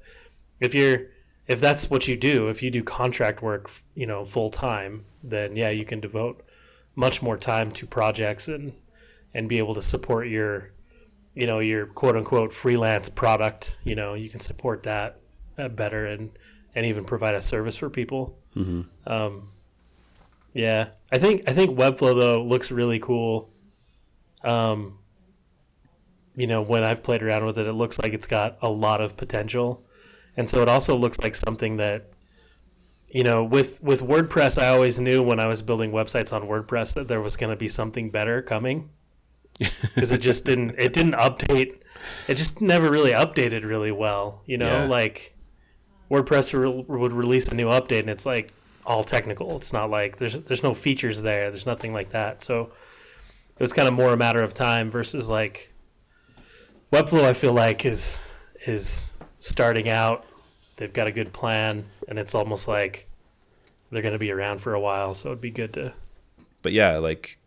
[0.60, 1.08] if you're
[1.47, 5.56] if that's what you do, if you do contract work, you know, full time, then
[5.56, 6.43] yeah, you can devote
[6.95, 8.73] much more time to projects and
[9.34, 10.71] and be able to support your
[11.36, 15.18] you know your quote unquote freelance product you know you can support that
[15.67, 16.32] better and
[16.76, 18.38] and even provide a service for people.
[18.56, 18.82] Mm-hmm.
[19.12, 19.50] um,
[20.54, 20.89] yeah.
[21.12, 23.50] I think i think webflow though looks really cool.
[24.43, 24.98] Um,
[26.36, 29.02] you know when i've played around with it it looks like it's got a lot
[29.02, 29.84] of potential.
[30.38, 32.12] And so it also looks like something that
[33.10, 36.93] you know with with wordpress i always knew when i was building websites on wordpress
[36.93, 38.89] that there was going to be something better coming.
[39.60, 41.80] Because it just didn't it didn't update
[42.30, 44.86] it just never really updated really well you know Yeah.
[44.86, 45.36] like
[46.10, 48.54] wordpress re- would release a new update and it's like
[48.86, 49.56] all technical.
[49.58, 51.50] It's not like there's there's no features there.
[51.50, 52.43] There's nothing like that.
[52.43, 52.72] So
[53.58, 55.72] it was kind of more a matter of time versus like
[56.93, 58.22] webflow i feel like is
[58.65, 60.26] is starting out.
[60.78, 63.08] They've got a good plan and it's almost like
[63.91, 65.13] they're going to be around for a while.
[65.13, 65.93] So it'd be good to
[66.62, 67.38] but yeah, like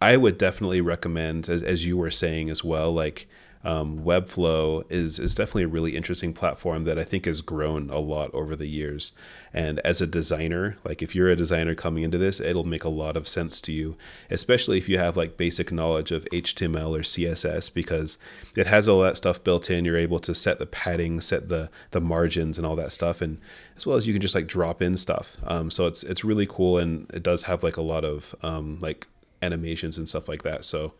[0.00, 3.26] I would definitely recommend, as, as you were saying as well, like
[3.64, 7.98] um, Webflow is is definitely a really interesting platform that I think has grown a
[7.98, 9.12] lot over the years.
[9.54, 12.90] And as a designer, like if you're a designer coming into this, it'll make a
[12.90, 13.96] lot of sense to you,
[14.30, 18.18] especially if you have like basic knowledge of HTML or CSS, because
[18.54, 19.84] it has all that stuff built in.
[19.84, 23.40] You're able to set the padding, set the the margins, and all that stuff, and
[23.76, 25.36] as well as you can just like drop in stuff.
[25.44, 28.78] Um, so it's it's really cool, and it does have like a lot of um,
[28.80, 29.06] like
[29.40, 30.64] animations and stuff like that.
[30.64, 30.94] So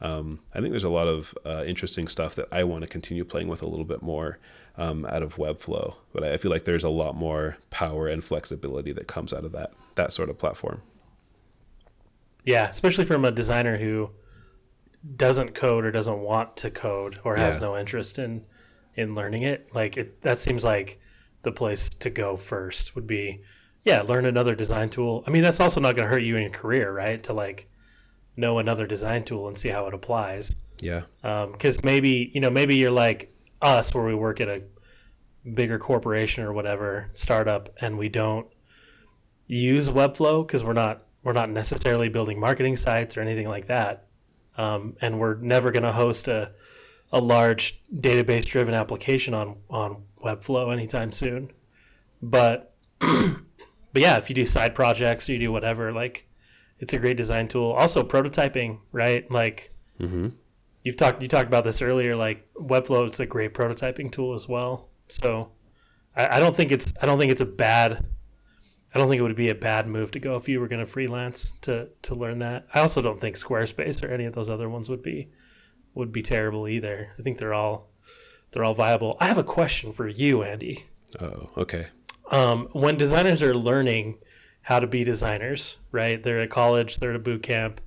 [0.00, 3.24] um, I think there's a lot of uh, interesting stuff that I want to continue
[3.24, 4.38] playing with a little bit more
[4.76, 5.94] um, out of Webflow.
[6.12, 9.52] But I feel like there's a lot more power and flexibility that comes out of
[9.52, 10.82] that that sort of platform.
[12.44, 14.10] Yeah, especially from a designer who
[15.16, 17.60] doesn't code or doesn't want to code or has Yeah.
[17.60, 18.44] no interest in
[18.96, 19.74] in learning it.
[19.74, 21.00] Like it, that seems like
[21.42, 23.42] the place to go first would be
[23.82, 25.24] yeah, learn another design tool.
[25.26, 27.22] I mean, that's also not going to hurt you in your career, right?
[27.22, 27.66] To like
[28.36, 30.54] know another design tool and see how it applies.
[30.80, 34.62] Yeah, Because maybe you know, maybe you're like us, where we work at a
[35.54, 38.46] bigger corporation or whatever startup, and we don't
[39.46, 44.06] use Webflow because we're not we're not necessarily building marketing sites or anything like that,
[44.56, 46.52] um, and we're never going to host a
[47.12, 51.50] a large database driven application on on Webflow anytime soon.
[52.22, 53.42] But but
[53.94, 56.26] yeah, if you do side projects or you do whatever, like
[56.80, 57.70] it's a great design tool.
[57.72, 59.30] Also prototyping, right?
[59.30, 60.28] Like hmm
[60.82, 64.48] you've talked you talked about this earlier like webflow is a great prototyping tool as
[64.48, 65.50] well so
[66.16, 68.02] I, I don't think it's i don't think it's a bad
[68.94, 70.80] i don't think it would be a bad move to go if you were going
[70.80, 74.48] to freelance to to learn that i also don't think squarespace or any of those
[74.48, 75.28] other ones would be
[75.94, 77.90] would be terrible either i think they're all
[78.52, 80.86] they're all viable i have a question for you andy
[81.20, 81.84] Oh, okay.
[82.30, 84.16] um, when designers are learning
[84.62, 86.22] how to be designers, right?
[86.22, 87.80] They're at college, they're at a boot camp,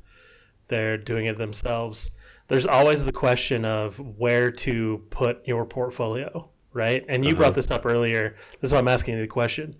[0.67, 2.12] they're doing it themselves.
[2.47, 7.05] There's always the question of where to put your portfolio, right?
[7.07, 8.36] And you brought this up earlier.
[8.59, 9.75] This is why I'm asking you the question.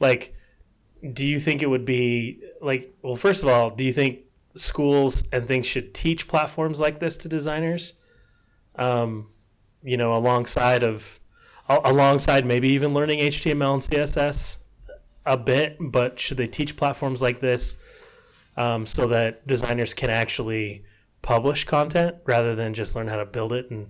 [0.00, 0.34] Like,
[1.12, 4.22] do you think it would be like, well, first of all, do you think
[4.56, 7.94] schools and things should teach platforms like this to designers?
[8.74, 9.28] Um,
[9.82, 11.20] you know, alongside of
[11.68, 14.58] alongside maybe even learning HTML and CSS
[15.28, 17.76] a bit, but should they teach platforms like this
[18.56, 20.84] um, so that designers can actually
[21.22, 23.88] publish content rather than just learn how to build it and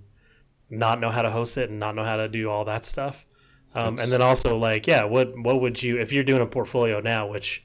[0.71, 3.25] not know how to host it and not know how to do all that stuff.
[3.75, 7.01] Um, and then also like, yeah, what what would you if you're doing a portfolio
[7.01, 7.65] now, which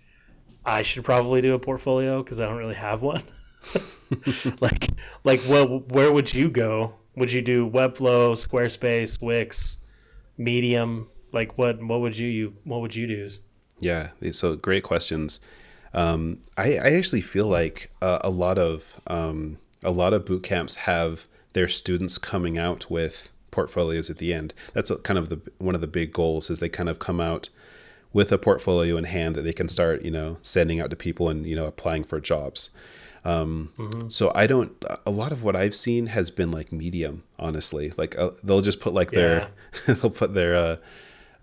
[0.66, 3.24] I should probably do a portfolio because I don't really have one.
[4.62, 4.90] like
[5.24, 6.96] like what where would you go?
[7.16, 9.78] Would you do Webflow, Squarespace, Wix,
[10.38, 11.10] Medium?
[11.32, 13.30] Like what what would you, you what would you do?
[13.84, 15.39] Yeah, so great questions.
[15.93, 20.43] Um, I, I actually feel like uh, a lot of um, a lot of boot
[20.43, 24.54] camps have their students coming out with portfolios at the end.
[24.74, 27.50] That's kind of the one of the big goals is they kind of come out
[28.12, 31.30] with a portfolio in hand that they can start, you know, sending out to people
[31.30, 32.69] and you know applying for jobs.
[33.26, 33.69] Um,
[34.10, 34.72] So I don't.
[35.06, 37.91] A lot of what I've seen has been like medium, honestly.
[37.98, 39.48] Like uh, they'll just put like their
[39.88, 40.76] they'll put their uh,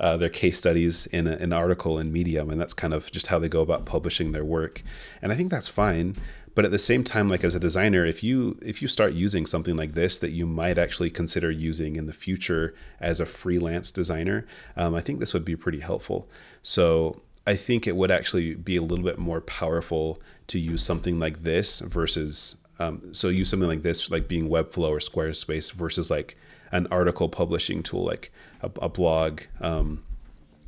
[0.00, 3.28] uh, their case studies in a, an article in Medium, and that's kind of just
[3.28, 4.82] how they go about publishing their work.
[5.22, 6.16] And I think that's fine.
[6.54, 9.46] But at the same time, like as a designer, if you if you start using
[9.46, 13.90] something like this that you might actually consider using in the future as a freelance
[13.90, 16.28] designer, um, I think this would be pretty helpful.
[16.62, 21.20] So I think it would actually be a little bit more powerful to use something
[21.20, 26.10] like this versus um, so use something like this like being Webflow or Squarespace versus
[26.10, 26.36] like
[26.72, 28.32] an article publishing tool like
[28.62, 30.02] a, a blog um,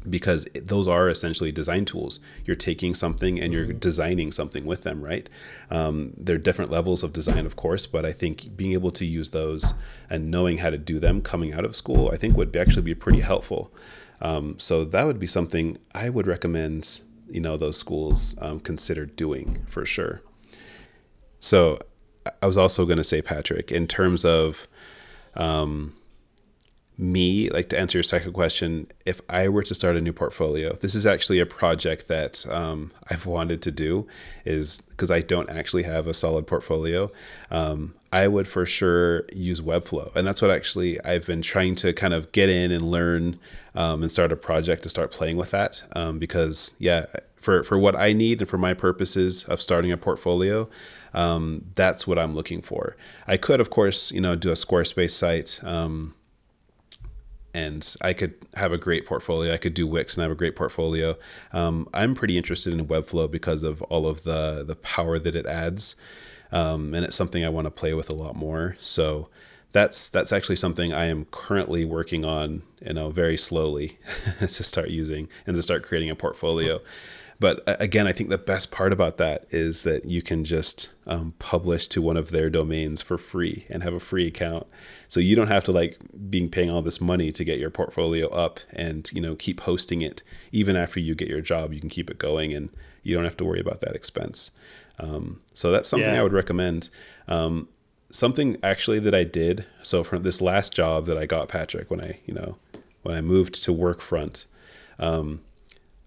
[0.08, 2.20] because those are essentially design tools.
[2.44, 5.28] You're taking something and you're designing something with them, right?
[5.70, 9.04] Um, there are different levels of design, of course, but I think being able to
[9.04, 9.74] use those
[10.10, 12.94] and knowing how to do them coming out of school, I think would actually be
[12.94, 13.72] pretty helpful.
[14.20, 19.06] Um, so that would be something I would recommend, you know, those schools um, consider
[19.06, 20.22] doing for sure.
[21.38, 21.78] So
[22.40, 24.68] I was also going to say, Patrick, in terms of
[25.34, 25.94] um,
[26.98, 30.72] me, like to answer your second question, if I were to start a new portfolio,
[30.74, 34.06] this is actually a project that um, I've wanted to do,
[34.44, 37.10] is because I don't actually have a solid portfolio.
[37.50, 41.94] Um, I would for sure use Webflow, and that's what actually I've been trying to
[41.94, 43.38] kind of get in and learn
[43.74, 45.82] um, and start a project to start playing with that.
[45.96, 49.96] Um, because yeah, for for what I need and for my purposes of starting a
[49.96, 50.68] portfolio,
[51.14, 52.96] um, that's what I'm looking for.
[53.26, 55.60] I could, of course, you know, do a Squarespace site.
[55.64, 56.14] Um,
[57.54, 59.52] and I could have a great portfolio.
[59.52, 61.16] I could do Wix and have a great portfolio.
[61.52, 65.46] Um, I'm pretty interested in Webflow because of all of the the power that it
[65.46, 65.96] adds,
[66.50, 68.76] um, and it's something I want to play with a lot more.
[68.80, 69.28] So
[69.72, 73.88] that's that's actually something I am currently working on, you know, very slowly
[74.38, 76.78] to start using and to start creating a portfolio.
[77.42, 80.94] But uh, again, I think the best part about that is that you can just
[81.08, 84.64] um, publish to one of their domains for free and have a free account.
[85.08, 85.98] So you don't have to like
[86.30, 90.02] being paying all this money to get your portfolio up and you know keep hosting
[90.02, 90.22] it.
[90.52, 92.70] Even after you get your job, you can keep it going and
[93.02, 94.52] you don't have to worry about that expense.
[95.00, 96.20] Um, so that's something Yeah.
[96.20, 96.90] I would recommend.
[97.26, 97.68] Um,
[98.08, 99.66] something actually that I did.
[99.82, 102.58] So for this last job that I got, Patrick, when I you know
[103.02, 104.46] when I moved to Workfront.
[105.00, 105.40] Um,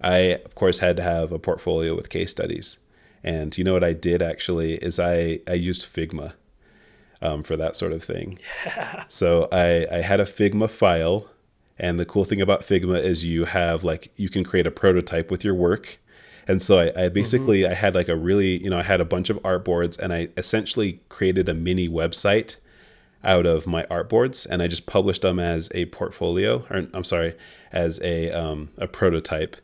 [0.02, 2.80] I, of course, had to have a portfolio with case studies.
[3.24, 6.36] And you know what I did actually is I, I used Figma
[7.22, 8.40] um, for that sort of thing.
[8.66, 9.04] Yeah.
[9.08, 11.30] So I, I had a Figma file.
[11.78, 15.30] And the cool thing about Figma is you have like, you can create a prototype
[15.30, 15.98] with your work.
[16.48, 19.06] And so I, I basically, I had like a really, you know, I had a
[19.06, 22.58] bunch of artboards and I essentially created a mini website
[23.24, 27.34] out of my artboards and I just published them as a portfolio or I'm sorry,
[27.72, 29.58] as a, um, a prototype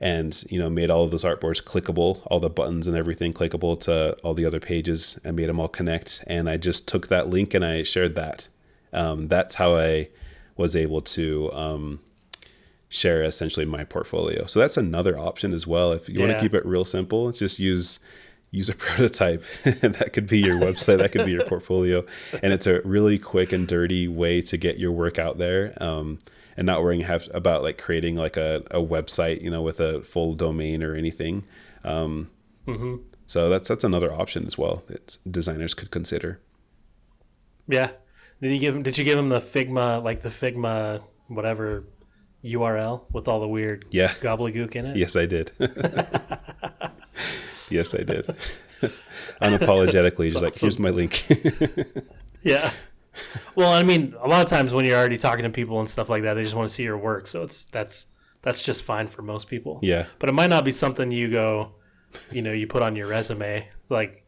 [0.00, 3.78] and you know made all of those artboards clickable all the buttons and everything clickable
[3.80, 6.24] to all the other pages and made them all connect.
[6.26, 8.48] And i just took that link and i shared that.
[8.92, 10.08] Um, that's how i
[10.56, 12.00] was able to um,
[12.88, 14.46] share essentially my portfolio.
[14.46, 15.92] So that's another option as well.
[15.92, 17.98] If you want to keep it real simple just use
[18.50, 22.04] use a prototype that could be your website that could be your portfolio.
[22.42, 25.74] And it's a really quick and dirty way to get your work out there.
[25.80, 26.18] Um,
[26.56, 30.02] and not worrying have about like creating like a, a website you know with a
[30.02, 31.44] full domain or anything
[31.84, 32.30] um,
[33.26, 36.40] so that's that's another option as well that designers could consider
[37.68, 37.90] Yeah.
[38.42, 38.82] Did you give him?
[38.82, 41.84] Did you give him the Figma, like the Figma, whatever
[42.44, 44.08] URL with all the weird Yeah.
[44.08, 44.96] gobbledygook in it?
[44.96, 45.50] yes i did
[47.70, 48.26] yes i did
[49.42, 51.26] unapologetically just like here's my link
[52.42, 52.70] Yeah.
[53.54, 56.08] Well, I mean, a lot of times when you're already talking to people and stuff
[56.08, 57.26] like that, they just want to see your work.
[57.26, 58.06] So it's that's
[58.42, 59.78] that's just fine for most people.
[59.82, 60.06] yeah.
[60.18, 61.72] But it might not be something you go,
[62.30, 64.22] you know, you put on your resume like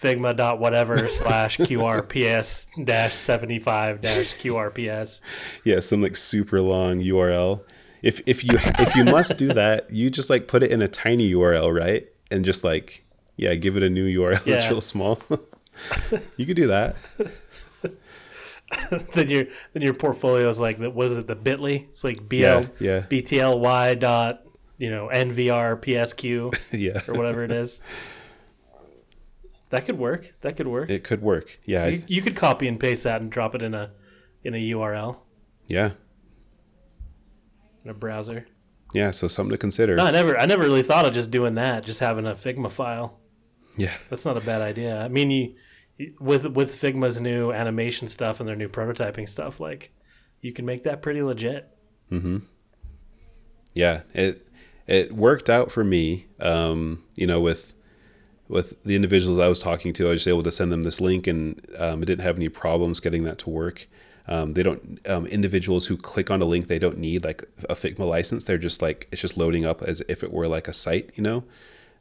[0.00, 5.20] Figma dot whatever slash QRPS dash seventy five dash QRPS.
[5.64, 7.64] yeah some like super long url
[8.02, 10.88] if if you if you must do that you just like put it in a
[10.88, 12.06] tiny url right?
[12.30, 13.02] And just like
[13.36, 15.18] yeah give it a new url that's real small.
[16.36, 16.96] You could do that
[19.14, 21.88] then your then your portfolio is like what is it the Bitly?
[21.88, 23.00] It's like BL Yeah, yeah.
[23.08, 24.42] BTLY dot
[24.76, 27.80] you know NVR PSQ yeah, or whatever it is.
[29.70, 30.34] That could work.
[30.40, 30.88] That could work.
[30.90, 31.58] it could work.
[31.66, 33.90] Yeah, you, you could copy and paste that and drop it in a
[34.44, 35.16] in a URL
[35.66, 35.90] yeah,
[37.84, 38.46] in a browser.
[38.94, 39.10] yeah.
[39.10, 39.96] So something to consider.
[39.96, 42.70] No, I never I never really thought of just doing that, just having a Figma
[42.72, 43.18] file.
[43.76, 45.00] Yeah, That's not a bad idea.
[45.00, 45.54] I mean, you
[46.20, 49.90] with with Figma's new animation stuff and their new prototyping stuff, like
[50.40, 51.68] you can make that pretty legit.
[53.74, 54.02] yeah.
[54.14, 54.48] It
[54.86, 56.26] it worked out for me.
[56.40, 57.74] Um, you know, with
[58.48, 61.00] with the individuals I was talking to, I was just able to send them this
[61.00, 63.86] link, and um, I didn't have any problems getting that to work.
[64.26, 67.74] Um, they don't um, individuals who click on a link they don't need like a
[67.74, 68.44] Figma license.
[68.44, 71.22] They're just like it's just loading up as if it were like a site, you
[71.22, 71.44] know.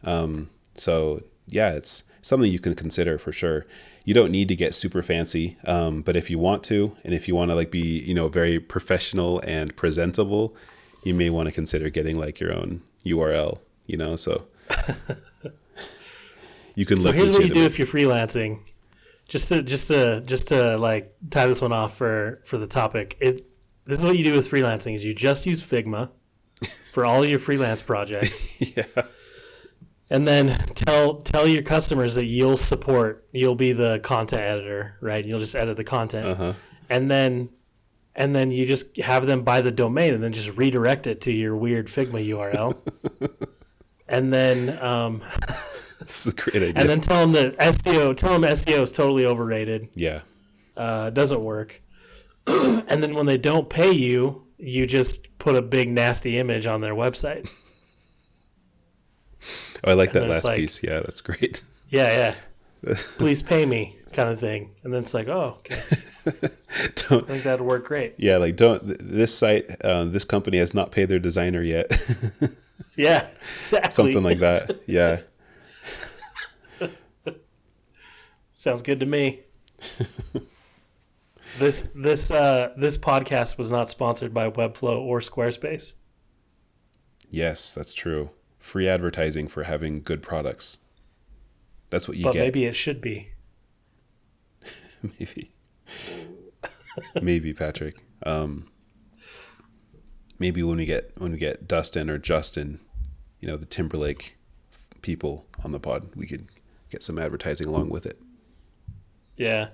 [0.03, 3.65] Um, so yeah, it's something you can consider for sure.
[4.03, 7.27] You don't need to get super fancy, um, but if you want to, and if
[7.27, 10.55] you want to like be you know very professional and presentable,
[11.03, 13.60] you may want to consider getting like your own URL.
[13.86, 14.45] You know, so
[16.75, 18.60] you can So here's what you do if you're freelancing.
[19.27, 23.17] Just to just to just to like tie this one off for for the topic.
[23.19, 23.45] It
[23.86, 26.10] this is what you do with freelancing is you just use Figma
[26.93, 28.62] for all your freelance projects.
[28.77, 28.83] yeah.
[30.09, 33.27] And then tell tell your customers that you'll support.
[33.33, 35.25] You'll be the content editor, right?
[35.25, 36.53] You'll just edit the content, Uh-huh.
[36.89, 37.49] and then
[38.15, 41.31] and then you just have them buy the domain, and then just redirect it to
[41.33, 42.75] your weird Figma URL.
[44.07, 45.21] and then um,
[45.99, 46.73] This is a great idea.
[46.75, 48.15] and then tell them that SEO.
[48.15, 49.89] Tell them SEO is totally overrated.
[49.93, 50.21] yeah.
[50.77, 51.81] Uh, doesn't work.
[52.47, 56.81] and then when they don't pay you, you just put a big nasty image on
[56.81, 57.51] their website.
[59.83, 60.83] Oh, I like that last like- piece.
[60.83, 61.63] Yeah, that's great.
[61.89, 62.35] Yeah,
[62.83, 62.93] yeah.
[63.17, 64.71] Please pay me, kind of thing.
[64.83, 65.75] And then it's like, oh, okay.
[67.07, 68.15] don't I think that'd work great.
[68.17, 71.89] yeah, like don't this site, um, this company has not paid their designer yet.
[72.97, 73.91] Yeah, exactly.
[73.91, 74.81] Something like that.
[74.85, 75.21] Yeah.
[78.53, 79.41] Sounds good to me.
[81.59, 85.93] this this uh, this podcast was not sponsored by Webflow or Squarespace.
[87.29, 88.31] Yes, that's true.
[88.67, 90.80] Free advertising for having good products.
[91.89, 92.41] That's what you but get.
[92.41, 93.30] maybe it should be.
[95.19, 95.51] maybe
[97.21, 98.67] maybe patrick um
[100.39, 102.80] maybe when we get when we get dustin or justin
[103.39, 104.36] you know the timberlake
[105.01, 106.47] people on the pod we could
[106.89, 108.19] get some advertising along with it
[109.38, 109.69] Yeah.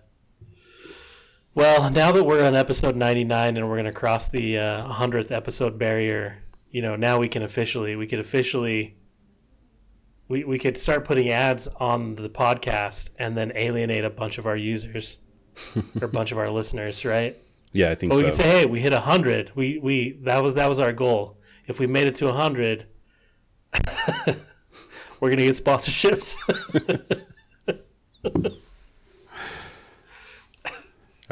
[1.55, 5.31] Well, now that we're on episode 99 and we're going to cross the uh, 100th
[5.31, 8.97] episode barrier, you know, now we can officially, we could officially,
[10.27, 14.45] we, we could start putting ads on the podcast and then alienate a bunch of
[14.47, 15.19] our users
[16.01, 17.35] or a bunch of our listeners, right?
[17.75, 19.51] yeah i think But we so could say, hey, we hit 100.
[19.55, 21.37] We, we, that was, that was our goal.
[21.67, 22.85] If we made it to 100,
[24.27, 26.35] we're going to get sponsorships.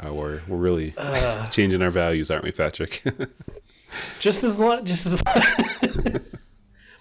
[0.03, 1.45] uh, we're, we're really Uh.
[1.47, 3.03] changing our values aren't we patrick
[4.19, 5.21] just as long, just as.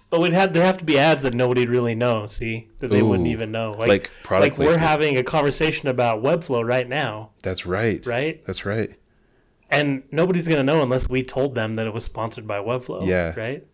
[0.09, 2.27] but we'd have there have to be ads that nobody'd really know.
[2.27, 3.71] See that they wouldn't even know.
[3.71, 8.43] Like, Like product like we're having a conversation about Webflow right now, that's right right?
[8.45, 8.95] that's right
[9.69, 13.07] And nobody's gonna know unless we told them that it was sponsored by Webflow.
[13.07, 13.33] Yeah.
[13.37, 13.65] Right.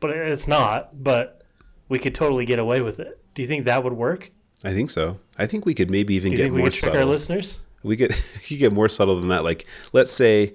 [0.00, 1.02] But it's not.
[1.02, 1.42] But
[1.88, 3.20] we could totally get away with it.
[3.34, 4.30] Do you think that would work?
[4.64, 7.58] i think so i think we could maybe even get more subtle our listeners?
[7.82, 8.12] we get
[8.50, 9.44] you get more subtle than that.
[9.44, 10.54] Like, let's say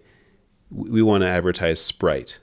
[0.71, 2.39] we want to advertise Sprite,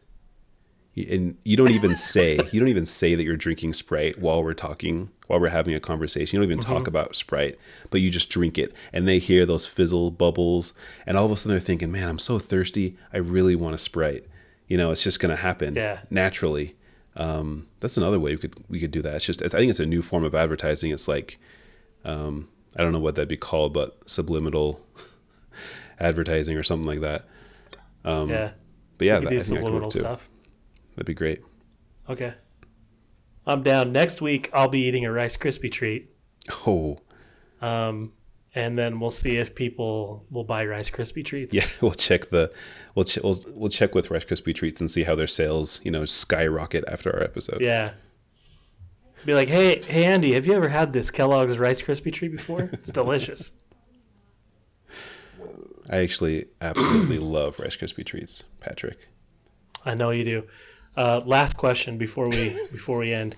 [0.96, 4.54] and you don't even say you don't even say that you're drinking Sprite while we're
[4.54, 6.37] talking while we're having a conversation.
[6.37, 6.72] You don't even Mm-hmm.
[6.74, 7.56] talk about Sprite,
[7.90, 10.72] but you just drink it, and they hear those fizzle bubbles,
[11.06, 12.96] and all of a sudden they're thinking, "Man, I'm so thirsty.
[13.12, 14.24] I really want a Sprite."
[14.68, 16.00] You know, it's just going to happen Yeah.
[16.10, 16.74] naturally.
[17.16, 19.16] Um, that's another way we could we could do that.
[19.16, 20.90] It's just I think it's a new form of advertising.
[20.90, 21.38] It's like
[22.04, 24.81] um, I don't know what that'd be called, but subliminal
[26.00, 27.25] advertising or something like that.
[28.05, 28.50] Um, yeah.
[28.98, 30.00] But yeah, that, I do could work too.
[30.00, 30.29] stuff.
[30.94, 31.40] That'd be great.
[32.09, 32.35] Okay.
[33.46, 33.92] I'm down.
[33.92, 36.11] Next week I'll be eating a Rice Krispie treat.
[36.67, 36.98] Oh
[37.61, 38.13] Um,
[38.55, 41.55] and then we'll see if people will buy Rice Krispie treats.
[41.55, 42.52] yeah, we'll check the
[42.94, 45.90] we'll ch- we'll we'll check with Rice Krispie treats and see how their sales you
[45.90, 47.61] know skyrocket after our episode.
[47.61, 47.92] Yeah.
[49.27, 52.69] Be like, hey, hey, Andy, have you ever had this Kellogg's Rice Krispie treat before?
[52.75, 53.52] It's delicious.
[55.90, 59.08] I actually absolutely love Rice Krispie treats, Patrick.
[59.85, 60.44] I know you do.
[60.96, 62.37] Uh, last question before we
[62.72, 63.37] before we end.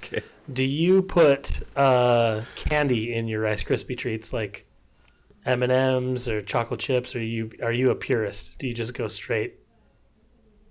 [0.52, 4.66] Do you put uh, candy in your Rice Krispie treats, like
[5.44, 7.16] M and M's or chocolate chips?
[7.16, 8.58] Or you are you a purist?
[8.58, 9.54] Do you just go straight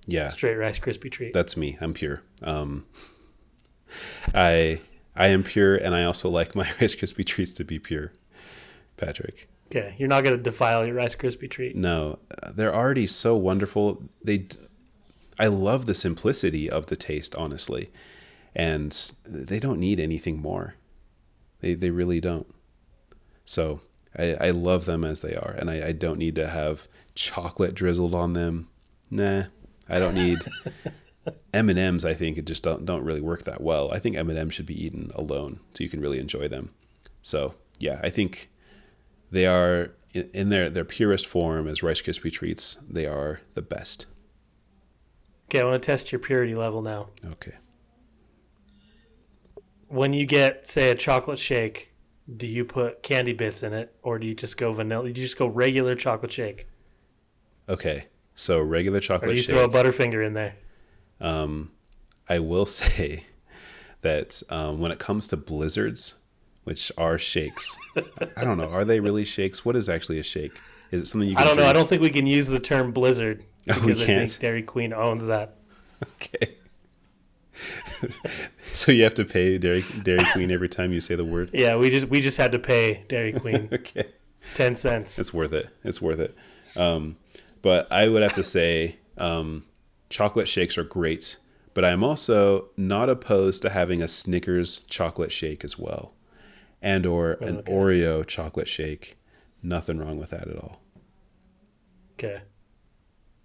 [0.08, 1.34] Yeah, straight Rice Krispie treat?
[1.34, 1.78] that's me.
[1.82, 2.22] I'm pure.
[2.44, 2.86] Um,
[4.34, 4.80] I
[5.16, 8.14] I am pure, and I also like my Rice Krispie treats to be pure.
[8.98, 11.76] Patrick, okay, you're not gonna defile your Rice Krispie treat.
[11.76, 12.18] no,
[12.56, 14.04] they're already so wonderful.
[14.24, 14.48] They,
[15.40, 17.90] I love the simplicity of the taste, honestly,
[18.56, 18.92] and
[19.26, 20.76] they don't need anything more.
[21.62, 22.48] They they really don't.
[23.46, 23.82] So
[24.18, 27.74] I, I love them as they are, and I, I don't need to have chocolate
[27.74, 28.70] drizzled on them.
[29.12, 29.44] Nah,
[29.90, 30.40] I don't need
[31.54, 32.06] M and M's.
[32.06, 33.92] I think it just don't don't really work that well.
[33.94, 36.72] I think M and M's should be eaten alone, so you can really enjoy them.
[37.22, 38.50] So yeah, I think
[39.32, 42.76] they are in their their purest form as Rice Krispie treats.
[42.90, 44.06] They are the best.
[45.50, 47.10] Okay, I want to test your purity level now.
[47.24, 47.54] Okay.
[49.88, 51.92] When you get, say, a chocolate shake,
[52.36, 55.04] do you put candy bits in it, or do you just go vanilla?
[55.04, 56.68] Do you just go regular chocolate shake,
[57.70, 58.02] Okay.
[58.34, 59.56] So regular or chocolate do you shake.
[59.56, 60.56] throw a Butterfinger in there?
[61.22, 61.72] Um,
[62.28, 63.26] I will say
[64.02, 66.16] that um, when it comes to blizzards,
[66.66, 67.78] which are shakes,
[68.38, 69.64] I don't know, are they really shakes?
[69.64, 70.60] What is actually a shake?
[70.92, 71.66] Is it something you I don't know.
[71.66, 74.94] I don't think we can use the term blizzard Oh, because I think Dairy Queen
[74.94, 75.56] owns that.
[76.04, 76.54] Okay.
[78.66, 81.50] so you have to pay Dairy Dairy Queen every time you say the word.
[81.54, 84.06] Yeah, we just we just had to pay Dairy Queen Okay.
[84.56, 85.18] ten cents.
[85.18, 85.68] It's worth it.
[85.84, 86.36] It's worth it.
[86.76, 87.18] Um,
[87.62, 89.64] but I would have to say um,
[90.10, 91.38] chocolate shakes are great,
[91.74, 96.14] but I'm also not opposed to having a Snickers chocolate shake as well,
[96.86, 97.74] and or oh, an Okay.
[97.74, 99.16] Oreo chocolate shake.
[99.64, 100.82] Nothing wrong with that at all.
[102.14, 102.42] Okay,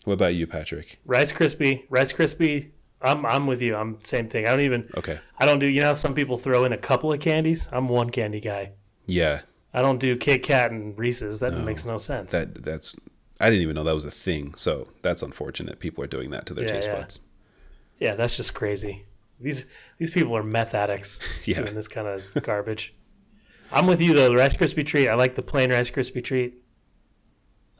[0.04, 0.98] What about you, Patrick?
[1.04, 2.70] Rice Krispie, Rice Krispie.
[3.02, 3.74] I'm I'm with you.
[3.74, 4.46] I'm same thing.
[4.46, 5.18] I don't even Okay.
[5.38, 5.66] I don't do.
[5.66, 7.66] You know how some people throw in a couple of candies.
[7.72, 8.72] I'm one candy guy.
[9.06, 9.40] Yeah,
[9.74, 11.40] I don't do Kit Kat and Reese's.
[11.40, 12.30] That makes no sense.
[12.32, 12.94] that that's.
[13.40, 14.54] I didn't even know that was a thing.
[14.54, 15.80] So that's unfortunate.
[15.80, 16.94] People are doing that to their Yeah, taste yeah.
[16.96, 17.20] buds.
[17.98, 19.06] yeah, that's just crazy.
[19.40, 19.64] These
[19.98, 21.62] these people are meth addicts Yeah.
[21.62, 22.94] doing this kind of garbage.
[23.72, 24.28] I'm with you though.
[24.28, 25.08] The Rice Krispie treat.
[25.08, 26.62] I like the plain Rice Krispie treat.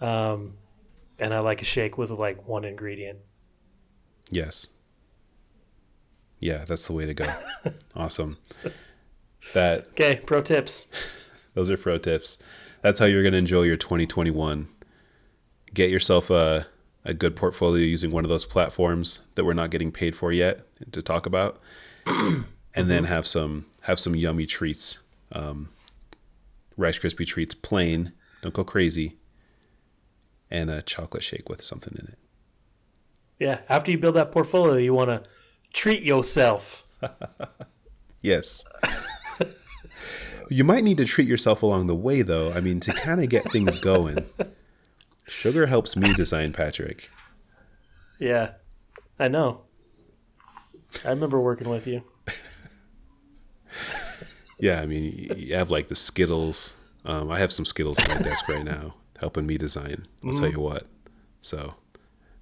[0.01, 0.55] Um,
[1.19, 3.19] and I like a shake with like one ingredient.
[4.31, 4.71] Yes.
[6.39, 7.27] Yeah, that's the way to go.
[7.95, 8.39] awesome.
[9.53, 10.87] That Okay, pro tips.
[11.55, 12.39] those are pro tips.
[12.83, 14.69] That's how you're going to enjoy your 2021.
[15.75, 16.67] Get yourself a
[17.05, 20.61] a good portfolio using one of those platforms that we're not getting paid for yet
[20.93, 21.59] to talk about,
[22.07, 25.01] and then have some have some yummy treats.
[25.33, 25.71] Um,
[26.81, 28.13] Rice Krispie treats, plain.
[28.43, 29.19] Don't go crazy.
[30.51, 32.19] And a chocolate shake with something in it.
[33.39, 35.23] Yeah, after you build that portfolio, you want to
[35.73, 36.85] treat yourself.
[38.23, 38.65] Yes.
[40.51, 42.53] you might need to treat yourself along the way, though.
[42.53, 44.27] I mean, to kind of get things going.
[45.27, 47.09] Sugar helps me design Patrick.
[48.19, 48.51] Yeah,
[49.19, 49.63] I know.
[51.03, 52.03] I remember working with you.
[54.61, 56.75] Yeah, I mean, you have like the Skittles.
[57.05, 60.07] Um, I have some Skittles on my desk right now helping me design.
[60.25, 60.85] I'll tell you what.
[61.41, 61.75] So,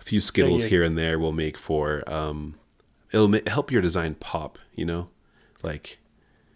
[0.01, 2.55] a few Skittles you- here and there will make for, um,
[3.13, 5.11] it'll help your design pop, you know?
[5.63, 5.99] Like,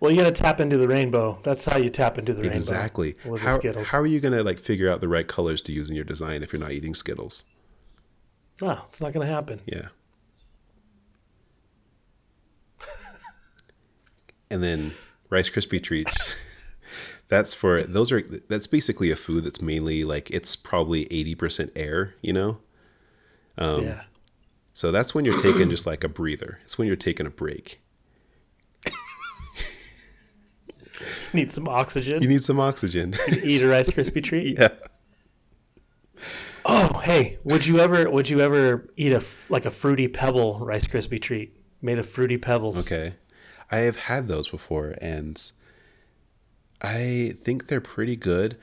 [0.00, 1.38] Well, you got to tap into the rainbow.
[1.44, 2.56] That's how you tap into the rainbow.
[2.56, 3.14] exactly.
[3.38, 5.94] How, how are you going to like figure out the right colors to use in
[5.96, 7.44] your design if you're not eating Skittles?
[8.60, 9.60] No, it's not going to happen.
[9.66, 9.88] Yeah.
[14.50, 14.92] and then
[15.32, 16.36] Rice Krispie treats.
[17.28, 22.14] that's for those are that's basically a food that's mainly like it's probably 80% air,
[22.20, 22.58] you know?
[23.56, 24.02] Um, yeah.
[24.74, 26.58] So that's when you're taking just like a breather.
[26.64, 27.80] It's when you're taking a break.
[31.32, 32.22] Need some oxygen.
[32.22, 33.14] You need some oxygen.
[33.42, 34.58] Eat a Rice Krispie treat.
[34.58, 34.68] yeah.
[36.64, 40.86] Oh, hey, would you ever would you ever eat a like a fruity pebble Rice
[40.86, 42.78] Krispie treat made of fruity pebbles?
[42.78, 43.14] Okay.
[43.72, 45.52] I have had those before and
[46.82, 48.56] I think they're pretty good,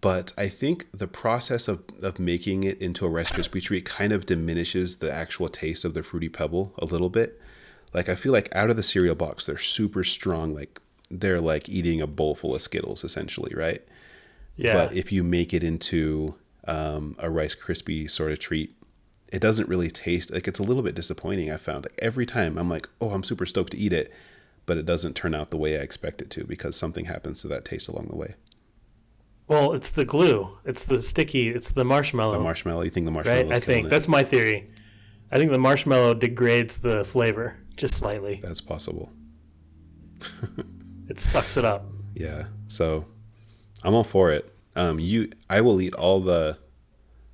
[0.00, 4.12] but I think the process of, of making it into a Rice Krispie treat kind
[4.12, 7.40] of diminishes the actual taste of the Fruity Pebble a little bit.
[7.92, 10.54] Like, I feel like out of the cereal box, they're super strong.
[10.54, 10.80] Like,
[11.10, 13.82] they're like eating a bowl full of Skittles, essentially, right?
[14.56, 14.72] Yeah.
[14.74, 16.36] But if you make it into
[16.66, 18.74] um, a Rice Krispie sort of treat,
[19.32, 21.52] it doesn't really taste like it's a little bit disappointing.
[21.52, 24.12] I found like every time I'm like, oh, I'm super stoked to eat it,
[24.70, 27.48] but it doesn't turn out the way I expect it to because something happens to
[27.48, 28.34] that taste along the way.
[29.48, 30.58] well, it's the glue.
[30.64, 31.48] It's the sticky.
[31.48, 32.34] It's the marshmallow.
[32.34, 33.52] The marshmall, you think the marshmallow right?
[33.52, 33.90] I think it?
[33.90, 34.70] that's my theory.
[35.32, 38.38] I think the marshmallow degrades the flavor just slightly.
[38.40, 39.10] That's possible.
[41.08, 41.84] It sucks it up.
[42.14, 42.44] Yeah.
[42.68, 43.06] So
[43.82, 44.54] I'm all for it.
[44.76, 46.58] Um, you, I will eat all the,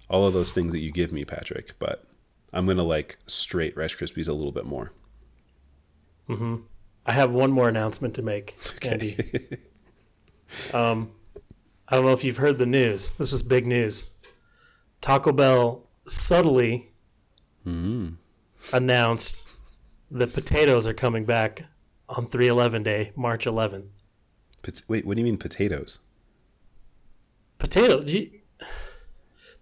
[0.09, 1.78] all of those things that you give me, Patrick.
[1.78, 2.03] But
[2.55, 4.93] I'm gonna like straight Rice Krispies a little bit more.
[7.07, 9.16] I have one more announcement to make, Andy.
[10.74, 11.11] um,
[11.88, 13.11] I don't know if you've heard the news.
[13.12, 14.11] This was big news.
[15.00, 16.90] Taco Bell subtly
[18.72, 19.48] announced
[20.11, 21.62] that potatoes are coming back
[22.09, 23.86] on 311 Day, March 11th.
[24.88, 26.00] Wait, what do you mean potatoes?
[27.59, 28.02] Potato.
[28.02, 28.30] You,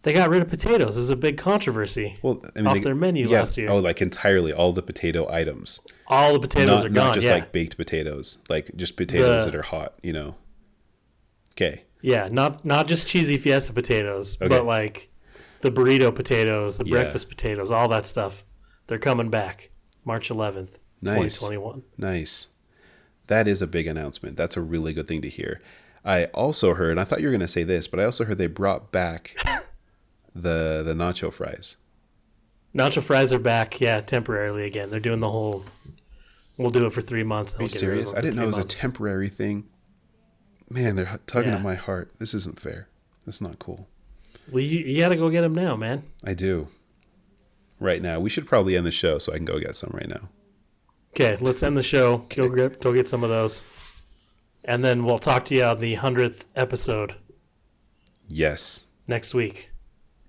[0.05, 0.97] they got rid of potatoes.
[0.97, 2.15] It was a big controversy.
[2.23, 3.67] Well, I mean, Off they- their menu yeah, last year.
[3.69, 7.15] Oh, like entirely all the potato items, All the potatoes not are not gone.
[7.15, 7.35] just yeah.
[7.35, 9.95] like baked potatoes, like just potatoes The- that are hot.
[10.03, 10.35] You know.
[11.53, 11.85] Okay.
[12.03, 14.49] Yeah, not not just cheesy fiesta potatoes, Okay.
[14.49, 15.11] but like
[15.63, 16.91] the burrito potatoes, the Yeah.
[16.93, 18.45] breakfast potatoes, all that stuff.
[18.87, 19.71] They're coming back
[20.05, 21.39] March 11th, Nice.
[21.41, 21.83] 2021.
[21.97, 22.49] Nice.
[23.29, 24.37] That is a big announcement.
[24.37, 25.63] That's a really good thing to hear.
[26.05, 28.37] I also heard, I thought you were going to say this, but I also heard
[28.37, 29.35] they brought back
[30.35, 31.77] the the nacho fries.
[32.75, 34.91] Nacho fries are back, yeah, temporarily again.
[34.91, 35.65] They're doing the whole.
[36.57, 37.55] We'll do it for three months.
[37.57, 38.15] Are you serious?
[38.15, 39.69] I didn't know it was a temporary thing.
[40.71, 41.57] Man, they're tugging Yeah.
[41.59, 42.13] at my heart.
[42.19, 42.89] This isn't fair.
[43.27, 43.89] That's not cool.
[44.53, 46.03] well, you, you got to go get them now, man.
[46.25, 46.69] I do.
[47.81, 50.09] Right now, we should probably end the show so I can go get some right
[50.09, 50.29] now.
[51.11, 52.19] Okay, let's end the show.
[52.35, 52.81] Go grip.
[52.81, 53.63] go get some of those,
[54.65, 57.15] and then we'll talk to you on the hundredth episode
[58.29, 59.71] Yes, next week.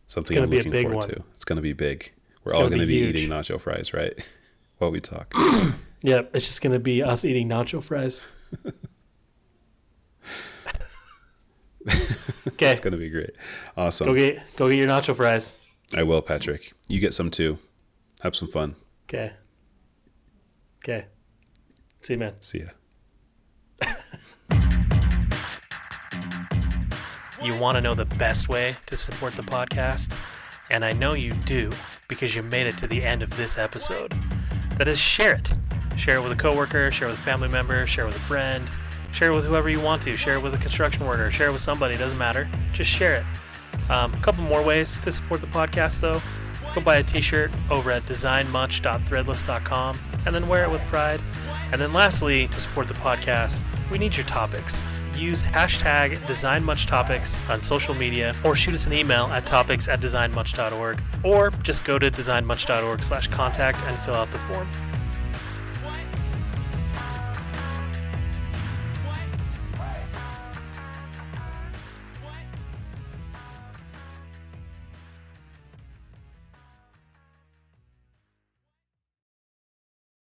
[0.07, 1.09] Something gonna I'm be a looking big forward one.
[1.09, 1.23] to.
[1.33, 2.11] It's going to be big.
[2.43, 4.13] We're It's all gonna be be eating nacho fries, right?
[4.77, 5.33] While we talk.
[6.01, 8.21] Yep, it's just gonna be us eating nacho fries.
[12.47, 13.31] okay, It's going to be great.
[13.75, 14.07] Awesome.
[14.07, 15.55] go get go get your nacho fries.
[15.95, 16.73] I will, Patrick.
[16.87, 17.57] You get some too.
[18.21, 18.75] Have some fun.
[19.07, 19.33] Okay.
[20.83, 21.05] Okay.
[22.01, 22.33] See you, man.
[22.41, 22.65] See ya.
[27.45, 30.17] You want to know the best way to support the podcast?
[30.71, 31.69] And I know you do
[32.07, 34.15] because you made it to the end of this episode.
[34.79, 35.53] That is, share it.
[35.95, 38.21] Share it with a coworker, share it with a family member, share it with a
[38.21, 38.67] friend,
[39.11, 41.51] share it with whoever you want to, share it with a construction worker, share it
[41.51, 42.49] with somebody, doesn't matter.
[42.73, 43.91] Just share it.
[43.91, 46.19] Um, a couple more ways to support the podcast, though.
[46.73, 51.21] Go buy a t shirt over at designmuch.threadless.com and then wear it with pride.
[51.71, 54.81] And then, lastly, to support the podcast, we need your topics.
[55.17, 61.01] Use hashtag DesignMuchTopics on social media or shoot us an email at topics at designmuch.org
[61.23, 64.67] or just go to designmuch.org slash contact and fill out the form.